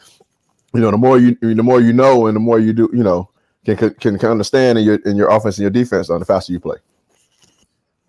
[0.77, 3.03] You know, the more you, the more you know, and the more you do, you
[3.03, 3.31] know,
[3.65, 6.53] can can, can understand in your in your offense and your defense, on the faster
[6.53, 6.77] you play.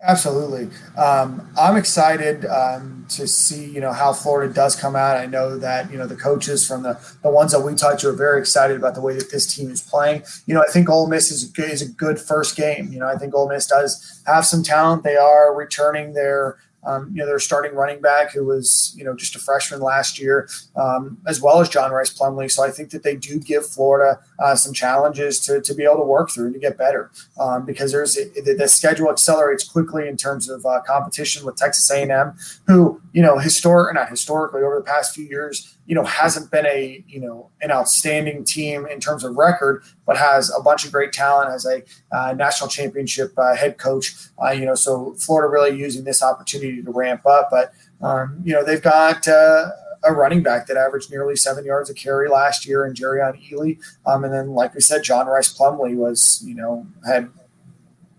[0.00, 0.68] Absolutely.
[0.96, 5.16] Um, I'm excited um, to see, you know, how Florida does come out.
[5.16, 8.10] I know that, you know, the coaches from the, the ones that we talked to
[8.10, 10.22] are very excited about the way that this team is playing.
[10.46, 12.92] You know, I think Ole Miss is is a good first game.
[12.92, 15.02] You know, I think Ole Miss does have some talent.
[15.02, 19.14] They are returning their um, you know, their starting running back, who was, you know,
[19.14, 22.50] just a freshman last year, um, as well as John Rhys Plumlee.
[22.50, 25.96] So I think that they do give Florida uh, some challenges to, to be able
[25.96, 30.16] to work through to get better um, because there's the, the, schedule accelerates quickly in
[30.16, 32.34] terms of uh, competition with Texas A&M,
[32.66, 36.66] who, you know, historic, not historically over the past few years, you know, hasn't been
[36.66, 40.92] a, you know, an outstanding team in terms of record, but has a bunch of
[40.92, 41.82] great talent, as a
[42.14, 44.14] uh, national championship uh, head coach,
[44.44, 47.48] uh, you know, so Florida really using this opportunity to ramp up.
[47.50, 47.72] But,
[48.02, 49.70] um, you know, they've got uh,
[50.04, 53.78] a running back that averaged nearly seven yards a carry last year in Jerrion Ealy.
[54.04, 57.30] Um, and then, like we said, John Rhys Plumlee was, you know, had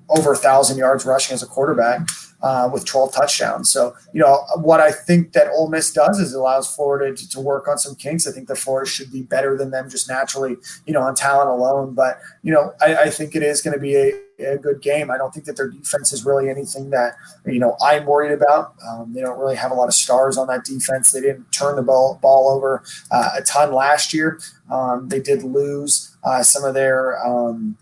[0.10, 2.02] over a thousand yards rushing as a quarterback
[2.42, 3.72] uh, with 12 touchdowns.
[3.72, 7.40] So, you know, what I think that Ole Miss does is allows Florida to, to,
[7.40, 8.28] work on some kinks.
[8.28, 10.56] I think that Florida should be better than them just naturally,
[10.86, 11.94] you know, on talent alone.
[11.94, 15.12] But, you know, I, I think it is going to be a, a, good game.
[15.12, 18.76] I don't think that their defense is really anything that, you know, I'm worried about.
[18.88, 21.12] Um, they don't really have a lot of stars on that defense.
[21.12, 24.40] They didn't turn the ball, ball over uh, a ton last year.
[24.72, 27.78] Um, they did lose uh, some of their, um,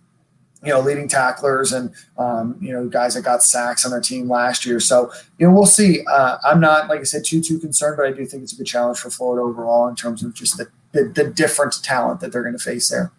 [0.68, 4.30] you know, leading tacklers and, um, you know, guys that got sacks on their team
[4.30, 4.82] last year.
[4.82, 6.06] So, you know, we'll see.
[6.12, 8.58] Uh, I'm not, like I said, too, too concerned, but I do think it's a
[8.58, 12.34] good challenge for Florida overall in terms of just the, the, the different talent that
[12.34, 13.14] they're going to face there.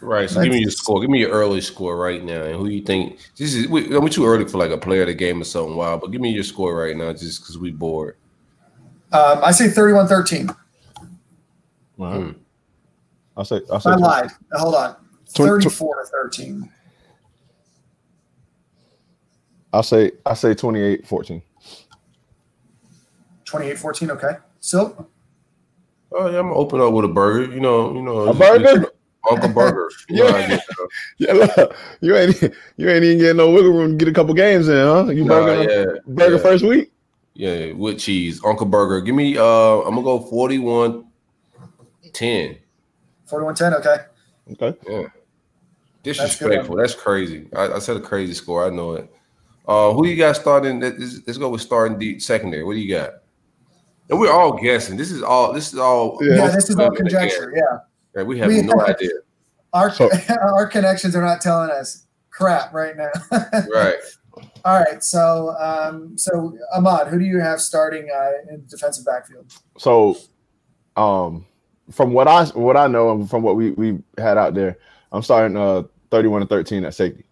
[0.00, 0.30] Right.
[0.30, 1.00] So give me your score.
[1.00, 3.18] Give me your early score right now, and who you think?
[3.36, 5.74] This is we, we're too early for like a player of the game or something
[5.74, 8.16] wild, but give me your score right now, just because we bored.
[9.10, 10.50] Um, I say 31 13.
[10.50, 10.56] All
[11.98, 12.16] right.
[12.22, 12.30] Hmm.
[13.38, 13.60] I'll say.
[13.70, 13.90] I'll say.
[13.90, 14.30] I lied.
[14.52, 14.96] Hold on.
[15.32, 16.70] Twen- tw- 34 to 13.
[19.72, 20.10] I'll say.
[20.26, 21.40] I'll say 28-14.
[23.44, 24.10] 28 14.
[24.10, 24.32] Okay.
[24.60, 25.08] So,
[26.12, 27.52] Oh yeah, I'm gonna open up with a burger.
[27.52, 28.86] You know, you know, A burger?
[29.30, 29.90] Uncle Burger.
[30.08, 30.86] You know, I get, uh,
[31.18, 32.42] Yeah, look, you ain't
[32.78, 35.10] you ain't even getting no wiggle room to get a couple games in, huh?
[35.10, 36.92] You nah, burger yeah, burger yeah, first week.
[37.34, 39.02] Yeah, with cheese, Uncle Burger.
[39.02, 39.36] Give me.
[39.36, 39.42] Uh,
[39.80, 41.04] I'm gonna go 41
[42.14, 42.56] 10.
[43.28, 43.74] 41 10.
[43.74, 43.96] Okay.
[44.52, 44.78] Okay.
[44.88, 44.96] Yeah.
[45.02, 45.12] good.
[46.02, 46.76] Disrespectful.
[46.76, 47.48] That's, crazy.
[47.54, 48.66] I, I said a crazy score.
[48.66, 49.12] I know it.
[49.66, 50.80] Uh, who you got starting?
[50.80, 52.64] Let's, let's go with starting the secondary.
[52.64, 53.10] What do you got?
[54.08, 54.96] And we're all guessing.
[54.96, 55.52] This is all.
[55.52, 56.18] This is all.
[56.22, 56.36] Yeah.
[56.36, 57.52] Yeah, this is all conjecture.
[57.54, 57.78] Yeah.
[58.16, 59.10] Yeah, we have We- no idea.
[59.74, 60.08] Our, So-
[60.40, 63.10] our connections are not telling us crap right now.
[63.70, 63.96] Right.
[64.64, 65.02] All right.
[65.02, 69.52] So, um, so Ahmad, who do you have starting uh, in defensive backfield?
[69.76, 70.16] So,
[70.96, 71.44] um,
[71.90, 74.78] from what I what I know and from what we we had out there,
[75.12, 77.24] I'm starting uh 31 and 13 at safety.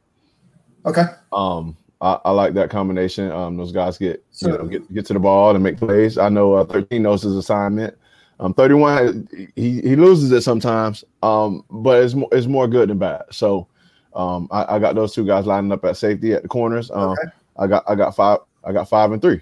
[0.85, 1.05] Okay.
[1.33, 3.31] Um, I, I like that combination.
[3.33, 6.19] Um, those guys get So- you know get get to the ball and make plays.
[6.19, 7.97] I know uh, 13 knows his assignment.
[8.39, 11.05] Um, 31 he he loses it sometimes.
[11.23, 13.23] Um, but it's more it's more good than bad.
[13.31, 13.67] So,
[14.15, 16.91] um, I, I got those two guys lining up at safety at the corners.
[16.91, 17.31] Um, Okay.
[17.59, 19.41] I got I got five I got five and three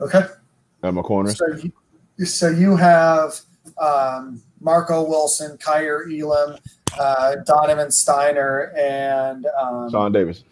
[0.00, 0.22] Okay.
[0.82, 1.36] at my corners.
[1.36, 1.46] So
[2.16, 3.38] you, so you have
[3.78, 6.58] um, Marco Wilson, Kaiir Elam,
[6.98, 10.44] uh, Donovan Stiner, and um, Shawn Davis.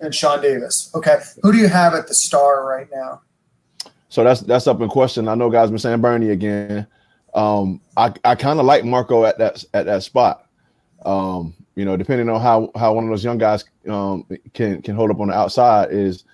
[0.00, 0.90] and Shawn Davis.
[0.94, 1.18] Okay.
[1.42, 3.22] Who do you have at the star right now?
[4.08, 5.28] So that's that's up in question.
[5.28, 6.86] I know guys been saying Burney again.
[7.34, 10.46] Um, I, I kind of like Marco at that at that spot.
[11.04, 14.94] Um, you know, depending on how how one of those young guys um, can can
[14.96, 16.24] hold up on the outside is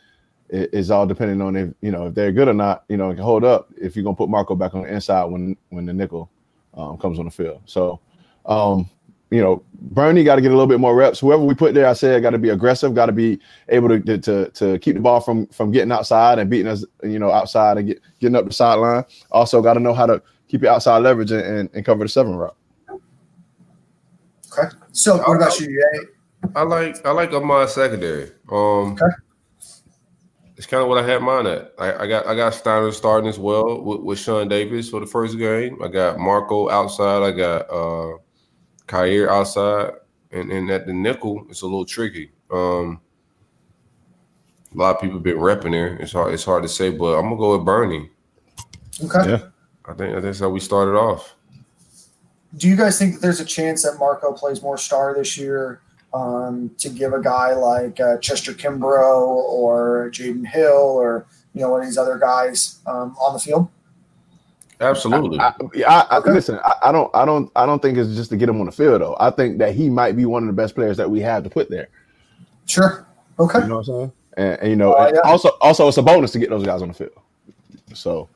[0.53, 2.84] is all depending on if you know if they're good or not.
[2.88, 5.57] You know, can hold up if you're gonna put Marco back on the inside when
[5.70, 6.30] when the nickel
[6.74, 7.62] um, comes on the field.
[7.66, 8.00] So,
[8.46, 8.88] um,
[9.30, 11.20] you know, Burney got to get a little bit more reps.
[11.20, 14.00] Whoever we put there, I said, got to be aggressive, got to be able to,
[14.00, 17.30] to to to keep the ball from from getting outside and beating us, you know,
[17.30, 19.05] outside and get getting up the sideline.
[19.30, 22.09] Also, got to know how to keep your outside leverage and, and, and cover the
[22.09, 22.57] seven route.
[24.53, 24.68] Okay.
[24.92, 25.66] So what about you?
[25.66, 26.09] Jay?
[26.55, 28.32] I like I like Ahmad secondary.
[28.50, 29.07] Um, Okay.
[30.62, 31.74] It's kind of what I had mine at.
[31.76, 35.06] I, I got I got Stiner starting as well with, with Shawn Davis for the
[35.06, 35.82] first game.
[35.82, 37.24] I got Marco outside.
[37.24, 38.18] I got uh
[38.86, 39.94] Kaiir outside,
[40.30, 42.30] and and at the nickel, it's a little tricky.
[42.52, 43.00] Um,
[44.72, 45.96] a lot of people been repping there.
[45.96, 48.08] It's hard it's hard to say, but I'm gonna go with Burney.
[49.02, 49.30] Okay.
[49.30, 49.42] Yeah.
[49.84, 51.34] I think that's how we started off.
[52.56, 55.80] Do you guys think that there's a chance that Marco plays more star this year
[56.14, 61.70] um, to give a guy like uh, Chester Kimbrough or Jaydon Hill or you know
[61.70, 63.68] one of these other guys um, on the field?
[64.80, 65.38] Absolutely.
[65.38, 65.54] I,
[65.86, 66.32] I, I, Okay.
[66.32, 66.58] listen.
[66.64, 67.10] I, I don't.
[67.14, 67.50] I don't.
[67.54, 69.16] I don't think it's just to get him on the field though.
[69.20, 71.50] I think that he might be one of the best players that we have to
[71.50, 71.88] put there.
[72.66, 73.06] Sure.
[73.38, 73.60] Okay.
[73.60, 74.12] You know what I'm saying?
[74.36, 75.30] And, and, you know, Uh, and yeah.
[75.30, 77.12] also also it's a bonus to get those guys on the field.
[77.94, 78.28] So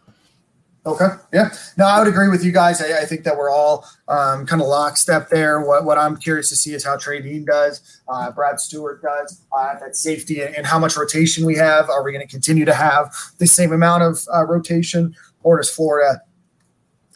[0.87, 1.09] Okay.
[1.33, 1.51] Yeah.
[1.77, 2.81] No, I would agree with you guys.
[2.81, 5.61] I, I think that we're all um, kind of lockstep there.
[5.61, 9.45] What, what I'm curious to see is how Trey Dean does, uh, Brad Stewart does,
[9.51, 11.91] uh, that safety and, how much rotation we have.
[11.91, 15.69] Are we going to continue to have the same amount of uh, rotation, or does
[15.69, 16.21] Florida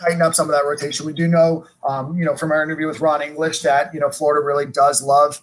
[0.00, 1.06] tighten up some of that rotation?
[1.06, 4.10] We do know, um, you know, from our interview with Ron English that you know
[4.10, 5.40] Florida really does love,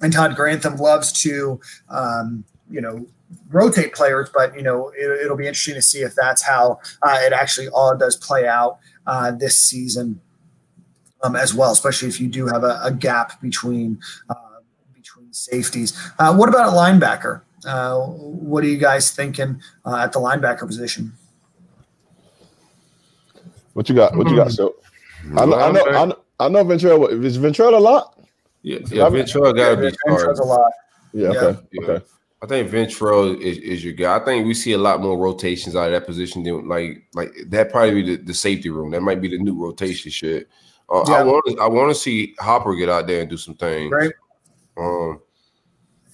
[0.00, 3.06] and Todd Grantham loves to, um, you know,
[3.48, 7.18] rotate players, but you know it, will be interesting to see if that's how uh,
[7.20, 10.20] it actually all does play out uh, this season
[11.22, 11.72] um, as well.
[11.72, 14.34] Especially if you do have a, a gap between uh,
[14.94, 15.96] between safeties.
[16.18, 17.42] Uh, what about a linebacker?
[17.64, 21.12] Uh, what are you guys thinking uh, at the linebacker position?
[23.74, 24.16] what you got?
[24.16, 24.50] What you got?
[24.52, 24.76] So
[25.36, 25.54] I know.
[25.54, 25.84] I know.
[25.86, 27.24] I know, I know Ventrell.
[27.24, 28.18] Is Ventrell a lot?
[28.62, 30.70] Yeah, yeah, Ventura got to be Ventrell's a lot.
[31.12, 31.32] Yeah.
[31.32, 31.38] Yeah.
[31.40, 31.60] Okay.
[31.72, 31.82] Yeah.
[31.82, 32.04] Okay.
[32.42, 34.16] I think Ventrell is, is your guy.
[34.16, 37.32] I think we see a lot more rotations out of that position than like like
[37.48, 37.70] that.
[37.70, 38.90] Probably be the, the safety room.
[38.90, 40.48] That might be the new rotation shit.
[40.88, 43.56] Uh, I want to I want to see Hopper get out there and do some
[43.56, 43.92] things.
[43.92, 44.12] Right.
[44.78, 45.20] Um,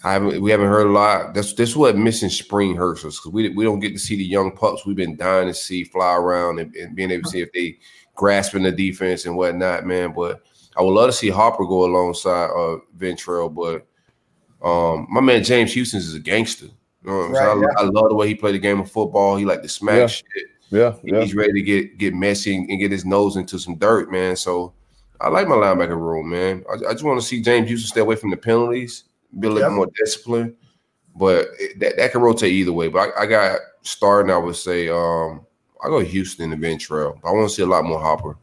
[0.03, 1.33] I haven't we haven't heard a lot.
[1.33, 4.25] That's that's what missing spring hurts us because we we don't get to see the
[4.25, 7.41] young pups we've been dying to see fly around and, and being able to see
[7.41, 7.79] if they
[8.17, 10.13] grasping the defense and whatnot, man.
[10.13, 10.43] But
[10.77, 13.87] I would love to see Hopper go alongside uh Ventrell, but
[14.63, 16.67] um my man James Houston is a gangster.
[17.05, 17.59] You know what I'm saying?
[17.61, 19.37] Right, I, I love the way he played the game of football.
[19.37, 20.07] He like to smack Yeah.
[20.07, 20.27] shit.
[20.71, 20.95] Yeah.
[21.05, 21.21] Yeah.
[21.21, 24.35] He's ready to get get messy and get his nose into some dirt, man.
[24.37, 24.73] So
[25.21, 26.65] I like my linebacker room, man.
[26.69, 29.05] I, I just want to see James Houston stay away from the penalties,
[29.39, 30.55] be a little more disciplined.
[31.15, 32.89] But it- that, that can rotate either way.
[32.89, 35.47] But I, I got starting, I would say, um,
[35.85, 37.19] I go Houston and Ventrell.
[37.25, 38.37] I want to see a lot more Hopper.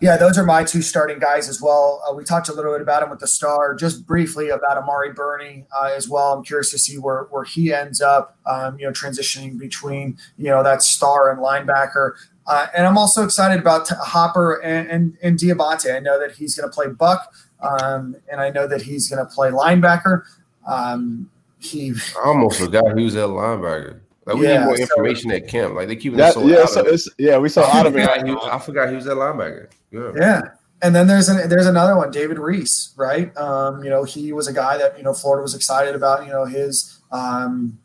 [0.00, 2.02] Yeah, those are my two starting guys as well.
[2.08, 5.12] Uh, we talked a little bit about him with the star, just briefly about Amari
[5.12, 6.32] Burney uh, as well.
[6.32, 10.46] I'm curious to see where, where he ends up, um, you know, transitioning between, you
[10.46, 12.12] know, that star and linebacker.
[12.46, 15.94] Uh, and I'm also excited about Hopper and, and, and Diabate.
[15.94, 19.24] I know that he's going to play Buck, um, and I know that he's going
[19.24, 20.22] to play linebacker.
[20.66, 24.00] Um, he I almost forgot he was at linebacker.
[24.26, 25.74] Like we yeah, need more information so, at camp.
[25.74, 28.08] Like they keep that, so yeah, so it's, yeah, we saw out of it.
[28.08, 29.68] I forgot he was at linebacker.
[29.90, 30.12] Yeah.
[30.14, 30.40] yeah.
[30.82, 33.36] And then there's an, there's another one, David Reese, right?
[33.36, 36.26] Um, you know, he was a guy that you know Florida was excited about.
[36.26, 37.78] You know his um,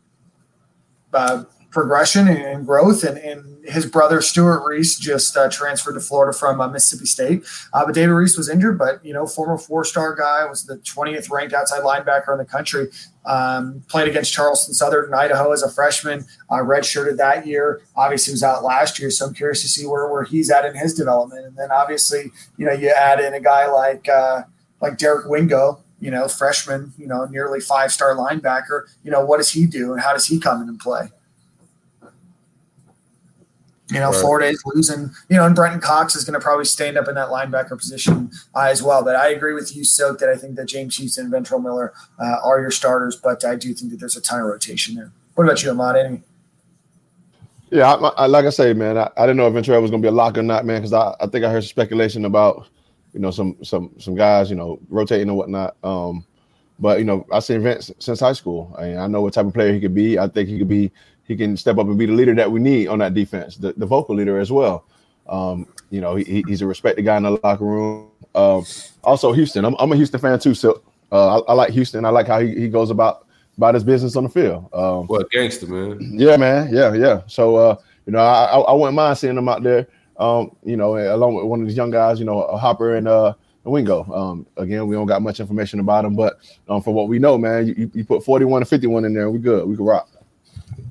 [1.12, 1.44] uh,
[1.76, 3.04] progression and growth.
[3.04, 7.44] And, and his brother Stewart Reese just uh, transferred to Florida from uh, Mississippi State.
[7.74, 11.30] Uh, but David Reese was injured, but you know, former four-star guy was the 20th
[11.30, 12.88] ranked outside linebacker in the country.
[13.26, 16.24] Um, played against Charleston Southern in Idaho as a freshman.
[16.48, 17.82] Uh, redshirted that year.
[17.94, 20.74] Obviously, was out last year, so I'm curious to see where where he's at in
[20.74, 21.44] his development.
[21.44, 24.44] And then obviously, you know, you add in a guy like uh,
[24.80, 28.84] like Derek Wingo, you know, freshman, you know, nearly five star linebacker.
[29.04, 31.10] You know, what does he do and how does he come in and play?
[33.88, 34.20] You know, right.
[34.20, 37.14] Florida is losing, you know, and Brenton Cox is going to probably stand up in
[37.14, 39.04] that linebacker position uh, as well.
[39.04, 41.92] But I agree with you, Soak, that I think that James Houston and Ventrell Miller
[42.18, 45.12] uh, are your starters, but I do think that there's a ton of rotation there.
[45.36, 45.96] What about you, Ahmad?
[45.96, 46.22] Any?
[47.70, 50.02] Yeah, I, I, like I say, man, I, I, didn't know if Ventrell was going
[50.02, 52.24] to be a lock or not, man, because I, I think I heard some speculation
[52.24, 52.66] about,
[53.12, 55.76] you know, some some some guys, you know, rotating and whatnot.
[55.82, 56.24] Um,
[56.78, 58.74] but you know, I've seen Vince since high school.
[58.78, 60.18] I, mean, I know what type of player he could be.
[60.18, 60.92] I think he could be
[61.26, 63.72] he can step up and be the leader that we need on that defense, the,
[63.74, 64.84] the vocal leader as well.
[65.28, 68.10] Um, you know, he, he's a respected guy in the locker room.
[68.34, 68.64] Um,
[69.02, 69.64] also, Houston.
[69.64, 72.04] I'm, I'm, a Houston fan too, so uh, I, I, like Houston.
[72.04, 74.68] I like how he, he goes about about his business on the field.
[74.72, 75.98] Um, what gangster man?
[76.18, 76.72] Yeah, man.
[76.72, 77.22] Yeah, yeah.
[77.26, 79.88] So uh, you know, I, I, I wouldn't mind seeing him out there.
[80.18, 82.18] Um, you know, along with one of these young guys.
[82.18, 84.04] You know, a Hopper and uh, Wingo.
[84.12, 87.36] Um, again, we don't got much information about him, but um, from what we know,
[87.36, 89.66] man, you, you put 41 and 51 in there, we good.
[89.66, 90.08] We can rock.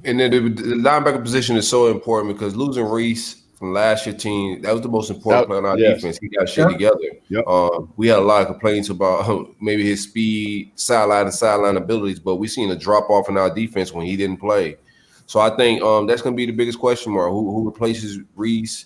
[0.03, 4.15] And then the, the, linebacker position is so important because losing Reese from last year
[4.15, 5.97] team, that was the most important that, player on our yes.
[5.97, 6.19] defense.
[6.19, 6.97] He got shit together.
[7.29, 7.47] Yep.
[7.47, 12.19] Um, we had a lot of complaints about maybe his speed, sideline and sideline abilities,
[12.19, 14.77] but we seen a drop off in our defense when he didn't play.
[15.25, 18.19] So I think um, that's going to be the biggest question mark: who, who replaces
[18.35, 18.85] Reese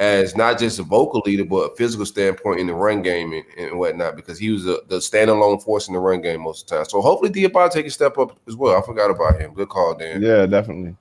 [0.00, 3.44] as not just a vocal leader, but a physical standpoint in the run game and,
[3.58, 6.68] and whatnot, because he was a, the standalone force in the run game most of
[6.70, 6.84] the time.
[6.88, 8.82] So hopefully Diabate take a step up as well.
[8.82, 9.52] I forgot about him.
[9.52, 10.22] Good call, Dan.
[10.22, 10.96] Yeah, definitely.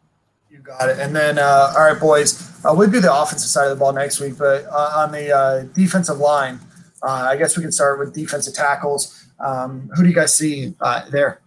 [0.50, 1.00] You got it.
[1.00, 3.94] And then, uh, all right, boys, uh, we'll do the offensive side of the ball
[3.94, 6.60] next week, but uh, on the uh, defensive line,
[7.02, 9.28] uh, I guess we can start with defensive tackles.
[9.40, 11.40] Um, who do you guys see uh, there?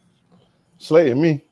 [0.80, 1.44] Slaton, me.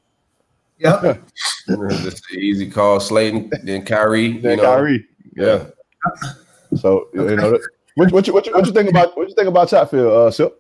[0.78, 1.22] Yep.
[1.68, 4.40] Just easy call, Slaton, then Kyree.
[4.40, 4.76] Then you know.
[4.78, 5.04] Kyree.
[5.36, 5.66] Yeah.
[6.76, 7.58] So you know,
[7.94, 10.30] what, what, you, what, you, what you think about what you think about Chatfield, uh,
[10.30, 10.56] Silk?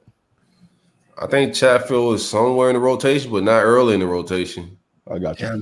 [1.18, 4.76] I think Chatfield is somewhere in the rotation, but not early in the rotation.
[5.10, 5.46] I got you.
[5.46, 5.60] Yeah.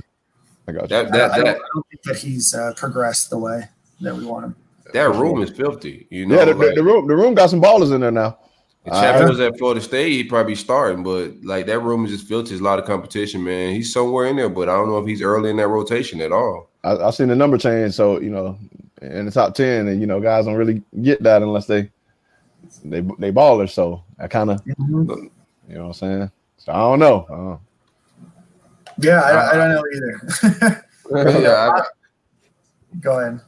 [0.67, 0.87] I got you.
[0.87, 3.63] That, that, I, I, don't, I, don't, think that he's uh, progressed the way
[4.01, 4.55] that we want him.
[4.93, 6.07] That room is filthy.
[6.09, 8.39] You know, yeah, the, like, the, room the room got some ballers in there now.
[8.85, 12.27] If Chatfield was at Florida State, he'd probably starting, but like that room is just
[12.27, 12.49] filthy.
[12.49, 13.75] There's a lot of competition, man.
[13.75, 16.31] He's somewhere in there, but I don't know if he's early in that rotation at
[16.31, 16.69] all.
[16.83, 18.57] I, have seen the number change, so you know
[19.01, 21.89] in the top ten, and you know guys don't really get that unless they
[22.83, 23.71] they they ballers.
[23.71, 25.09] So I kind of mm-hmm.
[25.67, 26.31] you know what I'm saying.
[26.57, 27.25] So I don't know.
[27.29, 27.57] Uh,
[29.01, 30.85] yeah, I, I, don't know either.
[31.41, 31.81] yeah, I,
[32.99, 33.41] go ahead.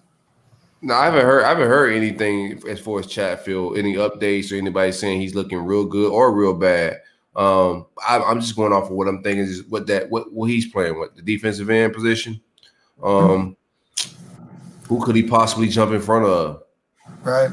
[0.82, 1.44] No, I haven't heard.
[1.44, 5.60] I haven't heard anything as far as Chatfield, any updates or anybody saying he's looking
[5.60, 7.02] real good or real bad.
[7.36, 10.50] Um, I, am just going off of what I'm thinking is what that what what
[10.50, 12.42] he's playing with the defensive end position.
[13.04, 13.56] Um,
[14.92, 16.64] who could he possibly jump in front of?
[17.24, 17.50] Right.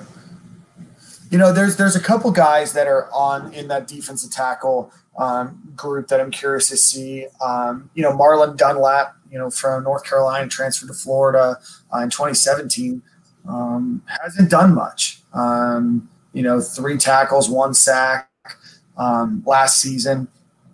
[1.30, 5.62] You know, there's there's a couple guys that are on in that defensive tackle um,
[5.76, 7.26] group that I'm curious to see.
[7.40, 11.58] Um, you know, Marlon Dunlap, you know, from North Carolina, transferred to Florida
[11.94, 13.00] uh, in 2017,
[13.48, 15.20] um, hasn't done much.
[15.32, 18.28] Um, you know, three tackles, one sack
[18.96, 20.26] um, last season.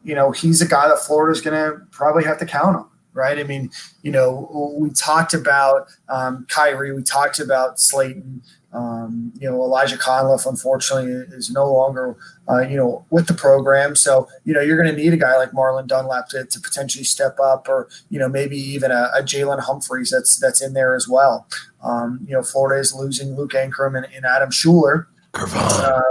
[0.03, 3.39] You know, he's a guy that Florida's going to probably have to count on right?
[3.39, 3.71] I mean,
[4.03, 8.41] you know, we talked about um, Kyree, we talked about Slaton.
[8.73, 12.17] Um, you know, Elijah Conliffe, unfortunately, is no longer,
[12.51, 13.95] uh, you know, with the program.
[13.95, 17.05] So, you know, you're going to need a guy like Marlon Dunlap to, to potentially
[17.05, 20.97] step up, or you know, maybe even a, a Jalen Humphreys that's that's in there
[20.97, 21.47] as well.
[21.85, 25.07] Um, you know, Florida is losing Luke Ancrum and, and Adam Shuler.
[25.35, 26.03] Uh,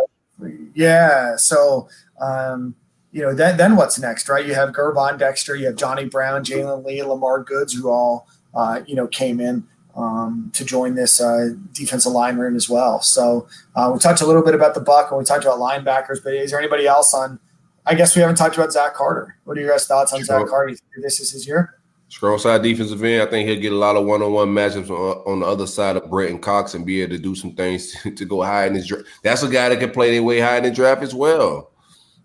[0.73, 1.89] yeah, so
[2.21, 2.75] um,
[3.13, 4.45] you know, then then what's next, right?
[4.45, 8.81] You have Gervon Dexter, you have Johnny Brown, Jalen Lee, Lamar Goods, who all uh,
[8.85, 9.65] you know came in.
[9.95, 12.99] um, to join this uh, defensive line room as well.
[13.01, 16.23] So uh, we talked a little bit about the buck and we talked about linebackers,
[16.23, 17.39] but is there anybody else on?
[17.85, 19.37] I guess we haven't talked about Zach Carter.
[19.43, 20.39] What are your guys' thoughts on sure.
[20.39, 20.75] Zach Carter?
[21.01, 21.75] This is his year.
[22.07, 23.21] Strong side defensive end.
[23.21, 26.09] I think he'll get a lot of one-on-one matchups on, on the other side of
[26.09, 28.87] Brenton Cox and be able to do some things to, to go high in his
[28.87, 29.05] draft.
[29.23, 31.72] That's a guy that can play their way high in the draft as well.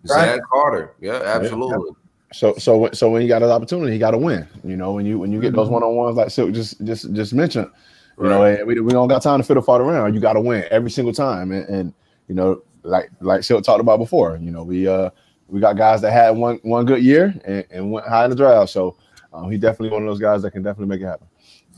[0.05, 0.37] Right.
[0.37, 0.95] Zach Carter.
[1.01, 1.87] Yeah, absolutely.
[1.89, 1.95] Yeah.
[2.33, 4.47] So so so when you got an opportunity, you got to win.
[4.63, 7.13] You know, when you when you get those one on ones like Silk just just
[7.15, 7.71] just mentioned,
[8.19, 8.59] you right.
[8.59, 10.15] know, we, we don't got time to fiddle fart around.
[10.15, 11.95] You got to win every single time, and, and
[12.29, 15.11] you know, like like Silk talked about before, you know, we uh
[15.49, 18.37] we got guys that had one one good year and, and went high in the
[18.37, 18.71] draft.
[18.71, 18.97] So
[19.33, 21.27] um, he's definitely one of those guys that can definitely make it happen.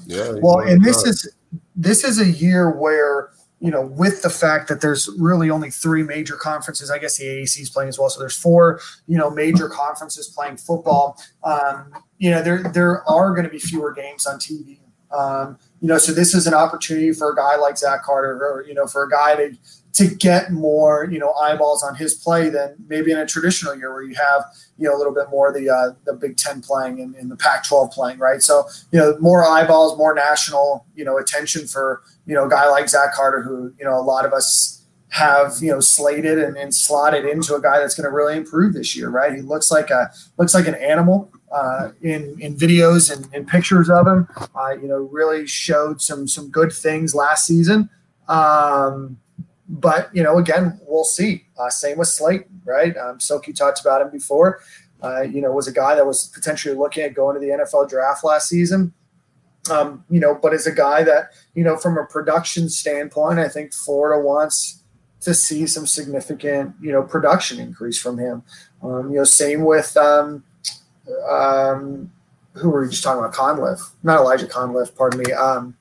[0.07, 0.33] Yeah.
[0.43, 1.33] Well, and this is
[1.77, 3.31] this is a year where
[3.61, 7.25] you know, with the fact that there's really only three major conferences, I guess the
[7.25, 8.09] AAC is playing as well.
[8.09, 11.21] So there's four, you know, major conferences playing football.
[11.45, 14.81] Um, you know, there there are going to be fewer games on TV.
[15.13, 18.65] Um, you know, so this is an opportunity for a guy like Zach Carter, or
[18.67, 19.57] you know, for a guy to
[19.93, 23.93] to get more, you know, eyeballs on his play than maybe in a traditional year
[23.93, 24.45] where you have,
[24.79, 27.37] you know, a little bit more the uh, the Big Ten playing and, and the
[27.37, 28.41] Pac-12 playing, right?
[28.43, 32.69] So, you know, more eyeballs, more national, you know, attention for, you know, a guy
[32.69, 36.57] like Zach Carter, who, you know, a lot of us have, you know, slated and,
[36.57, 39.35] and slotted into a guy that's going to really improve this year, right?
[39.35, 43.91] He looks like a looks like an animal uh, in in videos and, and pictures
[43.91, 44.29] of him.
[44.55, 47.91] Uh, you know, really showed some some good things last season.
[48.29, 49.19] Um,
[49.71, 51.45] but you know, again, we'll see.
[51.57, 52.97] Uh, same with Slaton, right?
[52.97, 54.61] Um, Silky talked about him before.
[55.03, 57.89] Uh, you know, was a guy that was potentially looking at going to the NFL
[57.89, 58.93] draft last season.
[59.71, 63.49] Um, you know, but as a guy that you know, from a production standpoint, I
[63.49, 64.83] think Florida wants
[65.21, 68.43] to see some significant you know production increase from him.
[68.83, 70.43] Um, you know, same with um,
[71.31, 72.11] um,
[72.55, 73.35] who were we just talking about?
[73.35, 75.33] Conliffe, not Elijah Conliffe, pardon me.
[75.33, 75.77] Um,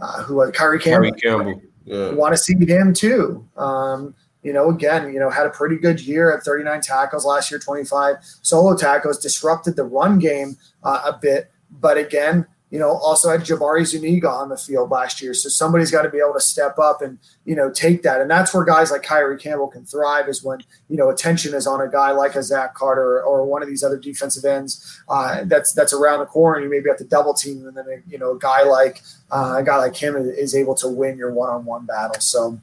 [0.00, 1.10] uh, who was Kyree Campbell?
[1.10, 2.12] Kyree Campbell yeah.
[2.12, 3.46] want to see him too.
[3.56, 7.50] Um, you know, again, you know, had a pretty good year at 39 tackles last
[7.50, 11.50] year, 25 solo tackles, disrupted the run game uh, a bit.
[11.70, 15.32] But again, you know, also had Jabari Zuniga on the field last year.
[15.32, 18.20] So somebody's got to be able to step up and, you know, take that.
[18.20, 20.58] And that's where guys like Kyree Campbell can thrive is when,
[20.88, 23.84] you know, attention is on a guy like a Zach Carter or one of these
[23.84, 26.60] other defensive ends uh, that's that's around the corner.
[26.60, 27.64] You maybe have to double team.
[27.64, 30.74] And then, a, you know, a guy like uh, a guy like him is able
[30.74, 32.20] to win your one-on-one battle.
[32.20, 32.60] So,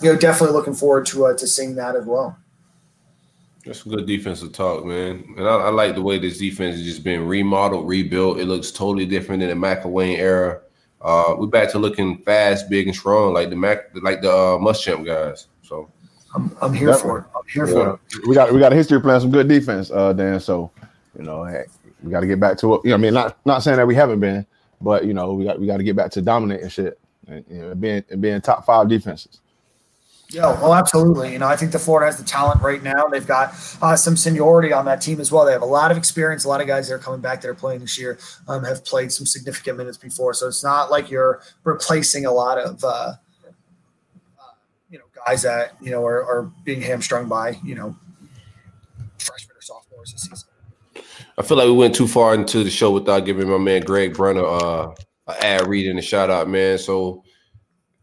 [0.00, 2.38] you know, definitely looking forward to, uh, to seeing that as well.
[3.68, 5.22] That's some good defensive talk, man.
[5.36, 8.40] And I, I, like the way this defense has just been remodeled, rebuilt.
[8.40, 10.62] It looks totally different than the McElwain era.
[11.02, 14.56] Uh, we're back to looking fast, big, and strong, like the Mac, like the uh,
[14.56, 15.48] Muschamp guys.
[15.60, 15.90] So
[16.34, 17.10] I'm, I'm here Definitely.
[17.10, 17.24] for it.
[17.36, 17.72] I'm here yeah.
[17.72, 18.26] for it.
[18.26, 20.40] We got we got a history of playing some good defense, uh, Dan.
[20.40, 20.70] So
[21.18, 21.64] you know, hey,
[22.02, 22.80] we got to get back to it.
[22.84, 24.46] You know, I mean, not not saying that we haven't been,
[24.80, 27.58] but you know, we got we got to get back to dominating shit and you
[27.58, 29.42] know, being being top five defenses.
[30.30, 31.32] Yeah, well, absolutely.
[31.32, 33.06] You know, I think the Florida has the talent right now.
[33.06, 35.46] They've got uh, some seniority on that team as well.
[35.46, 36.44] They have a lot of experience.
[36.44, 38.84] A lot of guys that are coming back that are playing this year um, have
[38.84, 40.34] played some significant minutes before.
[40.34, 43.14] So it's not like you're replacing a lot of, uh, uh,
[44.90, 47.96] you know, guys that you know are, are being hamstrung by you know
[49.18, 50.48] freshmen or sophomores this season.
[51.38, 54.12] I feel like we went too far into the show without giving my man Greg
[54.12, 54.88] Brunner uh,
[55.26, 56.76] an ad read and a shout out, man.
[56.76, 57.24] So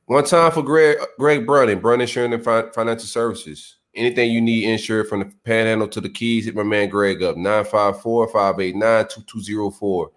[0.05, 3.77] one time for Greg Greg Brunning, Brunning Insurance and Financial Services.
[3.95, 7.37] Anything you need insured from the panhandle to the keys, hit my man Greg up
[7.37, 10.07] 954-589-2204.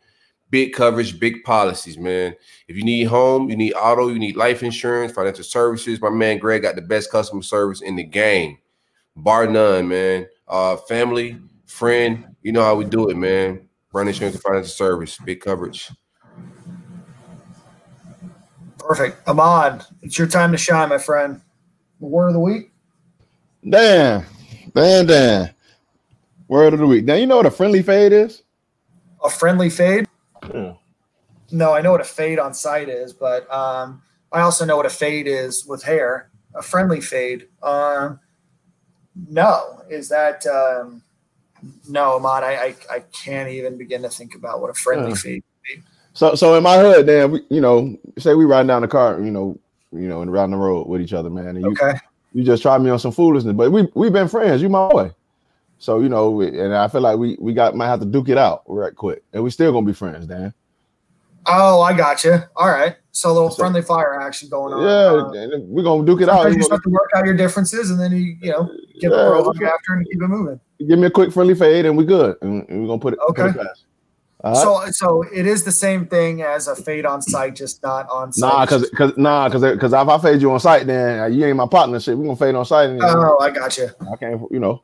[0.51, 2.35] Big coverage, big policies, man.
[2.67, 6.39] If you need home, you need auto, you need life insurance, financial services, my man
[6.39, 8.59] Greg got the best customer service in the game.
[9.15, 10.27] Bar none, man.
[10.49, 13.69] Uh, family, friend, you know how we do it, man.
[13.93, 15.89] Brunning Insurance and Financial Service, big coverage.
[18.89, 19.29] Perfect.
[19.29, 21.43] Ahmad, it's your time to shine, my friend.
[22.01, 22.73] The word of the week?
[23.69, 24.25] Damn.
[24.75, 25.51] Damn, damn.
[26.49, 27.05] Word of the week.
[27.05, 28.45] Now, you know what a friendly fade is?
[29.23, 30.07] A friendly fade?
[30.55, 30.73] Yeah.
[31.51, 34.01] No, I know what a fade on site is, but um,
[34.33, 36.31] I also know what a fade is with hair.
[36.55, 37.47] A friendly fade.
[37.63, 38.19] Um,
[39.29, 41.03] no, is that um,
[41.87, 42.43] no, Ahmad?
[42.43, 45.17] I, I, I can't even begin to think about what a friendly yeah.
[45.17, 45.45] fade
[46.19, 49.21] so so in my hood, then we, you know, say we riding down the car,
[49.21, 49.57] you know,
[49.93, 51.47] you know, and riding the road with each other, man.
[51.47, 51.97] And you, okay.
[52.33, 54.61] you just try me on some foolishness, but we we've been friends.
[54.61, 55.13] You my boy.
[55.79, 58.37] So you know, and I feel like we we got might have to duke it
[58.37, 60.53] out right quick, and we still gonna be friends, Dan.
[61.47, 62.37] Oh, I got you.
[62.57, 64.83] All right, so a little so, friendly fire action going on.
[64.83, 66.51] Yeah, uh, we're gonna duke it out.
[66.51, 69.39] You just have to work out your differences, and then you you know give yeah,
[69.39, 70.59] a hug after and keep it moving.
[70.81, 73.21] Give me a quick friendly fade, and we good, and, and we're gonna put it.
[73.31, 73.53] Okay.
[73.53, 73.67] Put it
[74.45, 74.57] Right.
[74.57, 78.33] So, so it is the same thing as a fade on site, just not on
[78.33, 78.53] site.
[78.53, 81.45] Nah, because because nah, because because if I fade you on site, then uh, you
[81.45, 81.99] ain't my partner.
[81.99, 82.97] Shit, we gonna fade on site.
[83.01, 83.89] oh, I got you.
[84.13, 84.83] I can't, you know.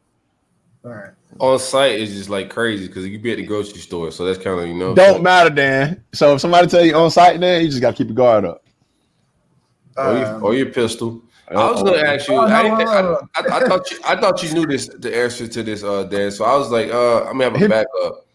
[0.85, 1.11] All right.
[1.39, 4.43] On site is just like crazy because you be at the grocery store, so that's
[4.43, 4.95] kind of you know.
[4.95, 6.03] Don't matter, Dan.
[6.13, 8.65] So if somebody tell you on site, then you just gotta keep your guard up.
[9.97, 11.23] Um, or, your, or your pistol.
[11.49, 12.35] I was gonna ask you.
[12.35, 13.99] Oh, I, I, I, I, thought you.
[14.05, 14.89] I thought you knew this.
[14.89, 16.31] The answer to this, uh, Dan.
[16.31, 18.27] So I was like, uh, I'm gonna have a backup.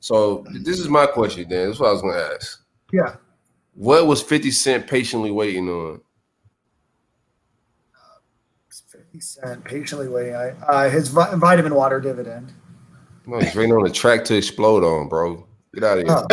[0.00, 1.68] So this is my question, Dan.
[1.68, 2.64] That's what I was going to ask.
[2.92, 3.16] Yeah.
[3.74, 6.00] What was 50 Cent patiently waiting on?
[8.70, 10.34] 50 Cent patiently waiting.
[10.34, 12.52] Uh, his vi- vitamin water dividend.
[13.26, 15.46] No, he's waiting on the track to explode on, bro.
[15.74, 16.16] Get out of here.
[16.16, 16.26] Oh.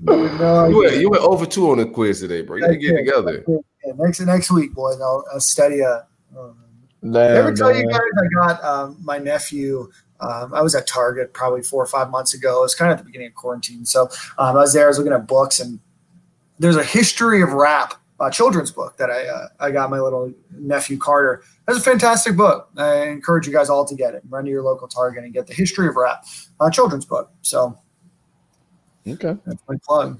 [0.00, 2.56] no, you, went, you went over two on the quiz today, bro.
[2.56, 3.44] You gotta get together.
[3.46, 5.00] Yeah, next next week, boys.
[5.00, 6.06] I'll, I'll study a.
[6.38, 6.56] Um,
[7.04, 9.90] Damn, Ever tell you guys I got um, my nephew?
[10.20, 12.60] Um, I was at Target probably four or five months ago.
[12.60, 14.86] It was kind of at the beginning of quarantine, so um, I was there.
[14.86, 15.80] I was looking at books, and
[16.58, 20.32] there's a history of rap uh, children's book that I uh, I got my little
[20.56, 21.42] nephew Carter.
[21.66, 22.70] That's a fantastic book.
[22.78, 24.22] I encourage you guys all to get it.
[24.30, 26.24] Run to your local Target and get the history of rap
[26.58, 27.30] uh, children's book.
[27.42, 27.78] So,
[29.06, 30.18] okay, that's my plug.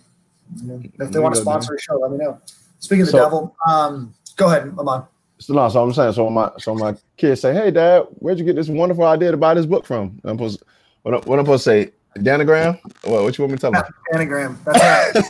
[1.01, 2.43] If they want to sponsor a show, let me know.
[2.79, 5.07] Speaking of so, the devil, um, go ahead, Amon.
[5.45, 8.47] So no, so I'm saying, so my so my kids say, "Hey, Dad, where'd you
[8.47, 10.63] get this wonderful idea to buy this book from?" I'm supposed,
[11.03, 11.93] what, I'm, what I'm supposed to say,
[12.23, 12.79] Danagram?
[13.03, 13.83] What, what you want me to tell them?
[14.13, 14.59] Danagram.
[14.65, 15.25] That's right.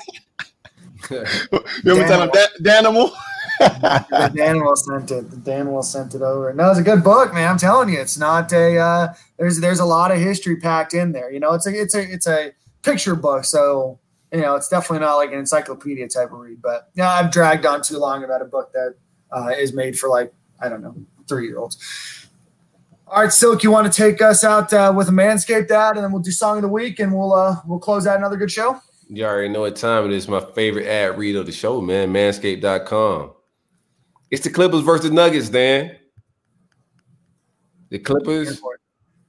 [1.10, 1.18] you
[1.50, 3.12] want me to tell them da- Danimal?
[3.60, 5.30] Danimal sent it.
[5.32, 6.52] The Danimal sent it over.
[6.54, 7.50] No, it's a good book, man.
[7.50, 8.78] I'm telling you, it's not a.
[8.78, 11.32] Uh, there's there's a lot of history packed in there.
[11.32, 12.52] You know, it's a it's a it's a
[12.82, 13.98] picture book, so
[14.32, 16.62] you know it's definitely not like an encyclopedia type of read.
[16.62, 18.94] But yeah, I've dragged on too long about a book that
[19.34, 20.94] uh, is made for like I don't know
[21.28, 21.78] three year olds.
[23.06, 26.04] All right, Silk, you want to take us out uh, with a Manscaped ad, and
[26.04, 28.50] then we'll do song of the week, and we'll uh, we'll close out another good
[28.50, 28.80] show.
[29.08, 30.26] You already know what time it is.
[30.26, 32.12] My favorite ad read of the show, man.
[32.12, 33.32] Manscaped.com.
[34.30, 35.96] It's the Clippers versus the Nuggets, Dan.
[37.90, 38.60] The Clippers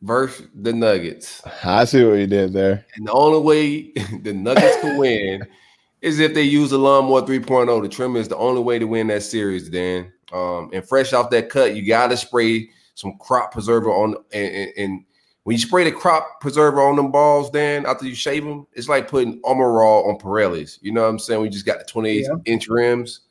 [0.01, 1.43] versus the Nuggets.
[1.63, 2.85] I see what you did there.
[2.95, 3.91] And the only way
[4.23, 5.45] the Nuggets can win
[6.05, 7.81] is if they use a lawnmower 3.0.
[7.81, 10.13] The trimmer is the only way to win that series, Dan.
[10.31, 14.15] Um, and fresh off that cut, you got to spray some crop preserver on.
[14.31, 15.05] And, and, and,
[15.43, 18.89] when you spray the crop preserver on them balls, Dan, after you shave them, it's
[18.89, 20.79] like putting Armor All on Pirellis.
[20.81, 21.39] You know what I'm saying?
[21.39, 22.51] We just got the 28 yeah.
[22.51, 23.21] inch rims.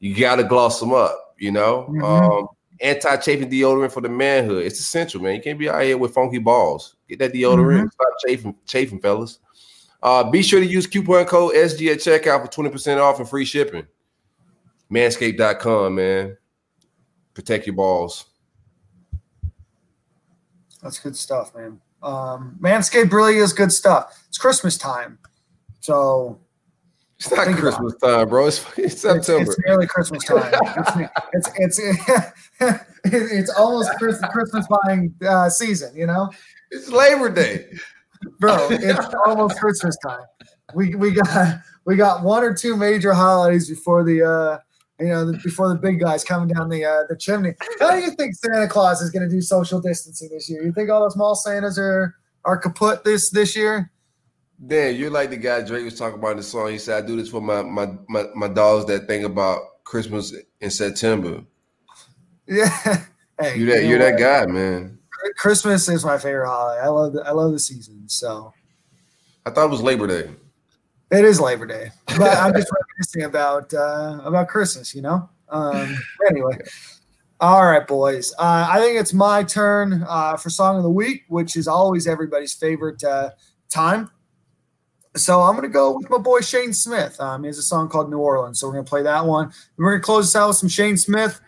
[0.00, 1.86] You got to gloss them up, you know?
[1.88, 2.04] Mm-hmm.
[2.04, 2.48] Um,
[2.80, 4.66] Anti chafing deodorant for the manhood.
[4.66, 5.36] It's essential, man.
[5.36, 6.96] You can't be out here with funky balls.
[7.08, 7.82] Get that deodorant.
[7.82, 7.88] Mm-hmm.
[7.88, 9.38] Stop chafing, chafing, fellas.
[10.04, 13.46] Uh, be sure to use coupon code SG at checkout for 20% off and free
[13.46, 13.86] shipping.
[14.92, 16.36] Manscaped.com, man.
[17.32, 18.26] Protect your balls.
[20.82, 21.80] That's good stuff, man.
[22.02, 24.22] Um, Manscaped really is good stuff.
[24.28, 25.18] It's Christmas time.
[25.80, 26.38] So
[27.16, 28.48] it's not Christmas time, bro.
[28.48, 29.40] It's, it's September.
[29.40, 30.52] It's, it's nearly Christmas time.
[31.32, 36.30] it's, it's, it's, it's, almost Christmas buying uh, season, you know?
[36.70, 37.68] It's Labor Day
[38.38, 38.68] bro.
[38.70, 40.24] It's almost Christmas time.
[40.74, 44.58] We we got we got one or two major holidays before the uh
[45.00, 47.54] you know before the big guys coming down the uh, the chimney.
[47.80, 50.64] How do you think Santa Claus is going to do social distancing this year?
[50.64, 53.90] You think all the small Santas are are kaput this this year?
[54.64, 56.70] Dan, you're like the guy Drake was talking about in the song.
[56.70, 60.32] He said, "I do this for my my my, my dogs that think about Christmas
[60.60, 61.42] in September."
[62.46, 62.68] Yeah,
[63.40, 64.98] hey, you that you are that guy, man.
[65.36, 66.82] Christmas is my favorite holiday.
[66.82, 68.08] I love the, I love the season.
[68.08, 68.52] So
[69.46, 70.30] I thought it was Labor Day.
[71.10, 74.94] It is Labor Day, but I'm just reminiscing about uh, about Christmas.
[74.94, 75.28] You know.
[75.48, 75.96] Um,
[76.28, 76.58] anyway,
[77.40, 78.32] all right, boys.
[78.38, 82.06] Uh, I think it's my turn uh, for song of the week, which is always
[82.06, 83.30] everybody's favorite uh,
[83.68, 84.10] time.
[85.16, 87.20] So I'm gonna go with my boy Shane Smith.
[87.20, 89.52] Um, he has a song called New Orleans, so we're gonna play that one.
[89.76, 91.40] We're gonna close this out with some Shane Smith,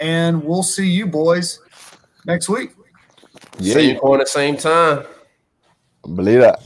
[0.00, 1.60] and we'll see you boys
[2.26, 2.72] next week.
[3.58, 5.04] Yeah, same the same time.
[6.02, 6.62] Believe that.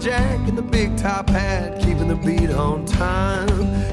[0.00, 3.48] jack and the big top hat, keeping the beat on time.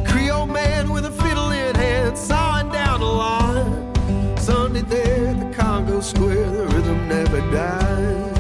[0.06, 4.38] Creole man with a fiddle in hand, sawing down the line.
[4.38, 8.34] Sunday there, the Congo Square, the rhythm never dies.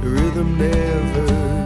[0.00, 1.61] The rhythm never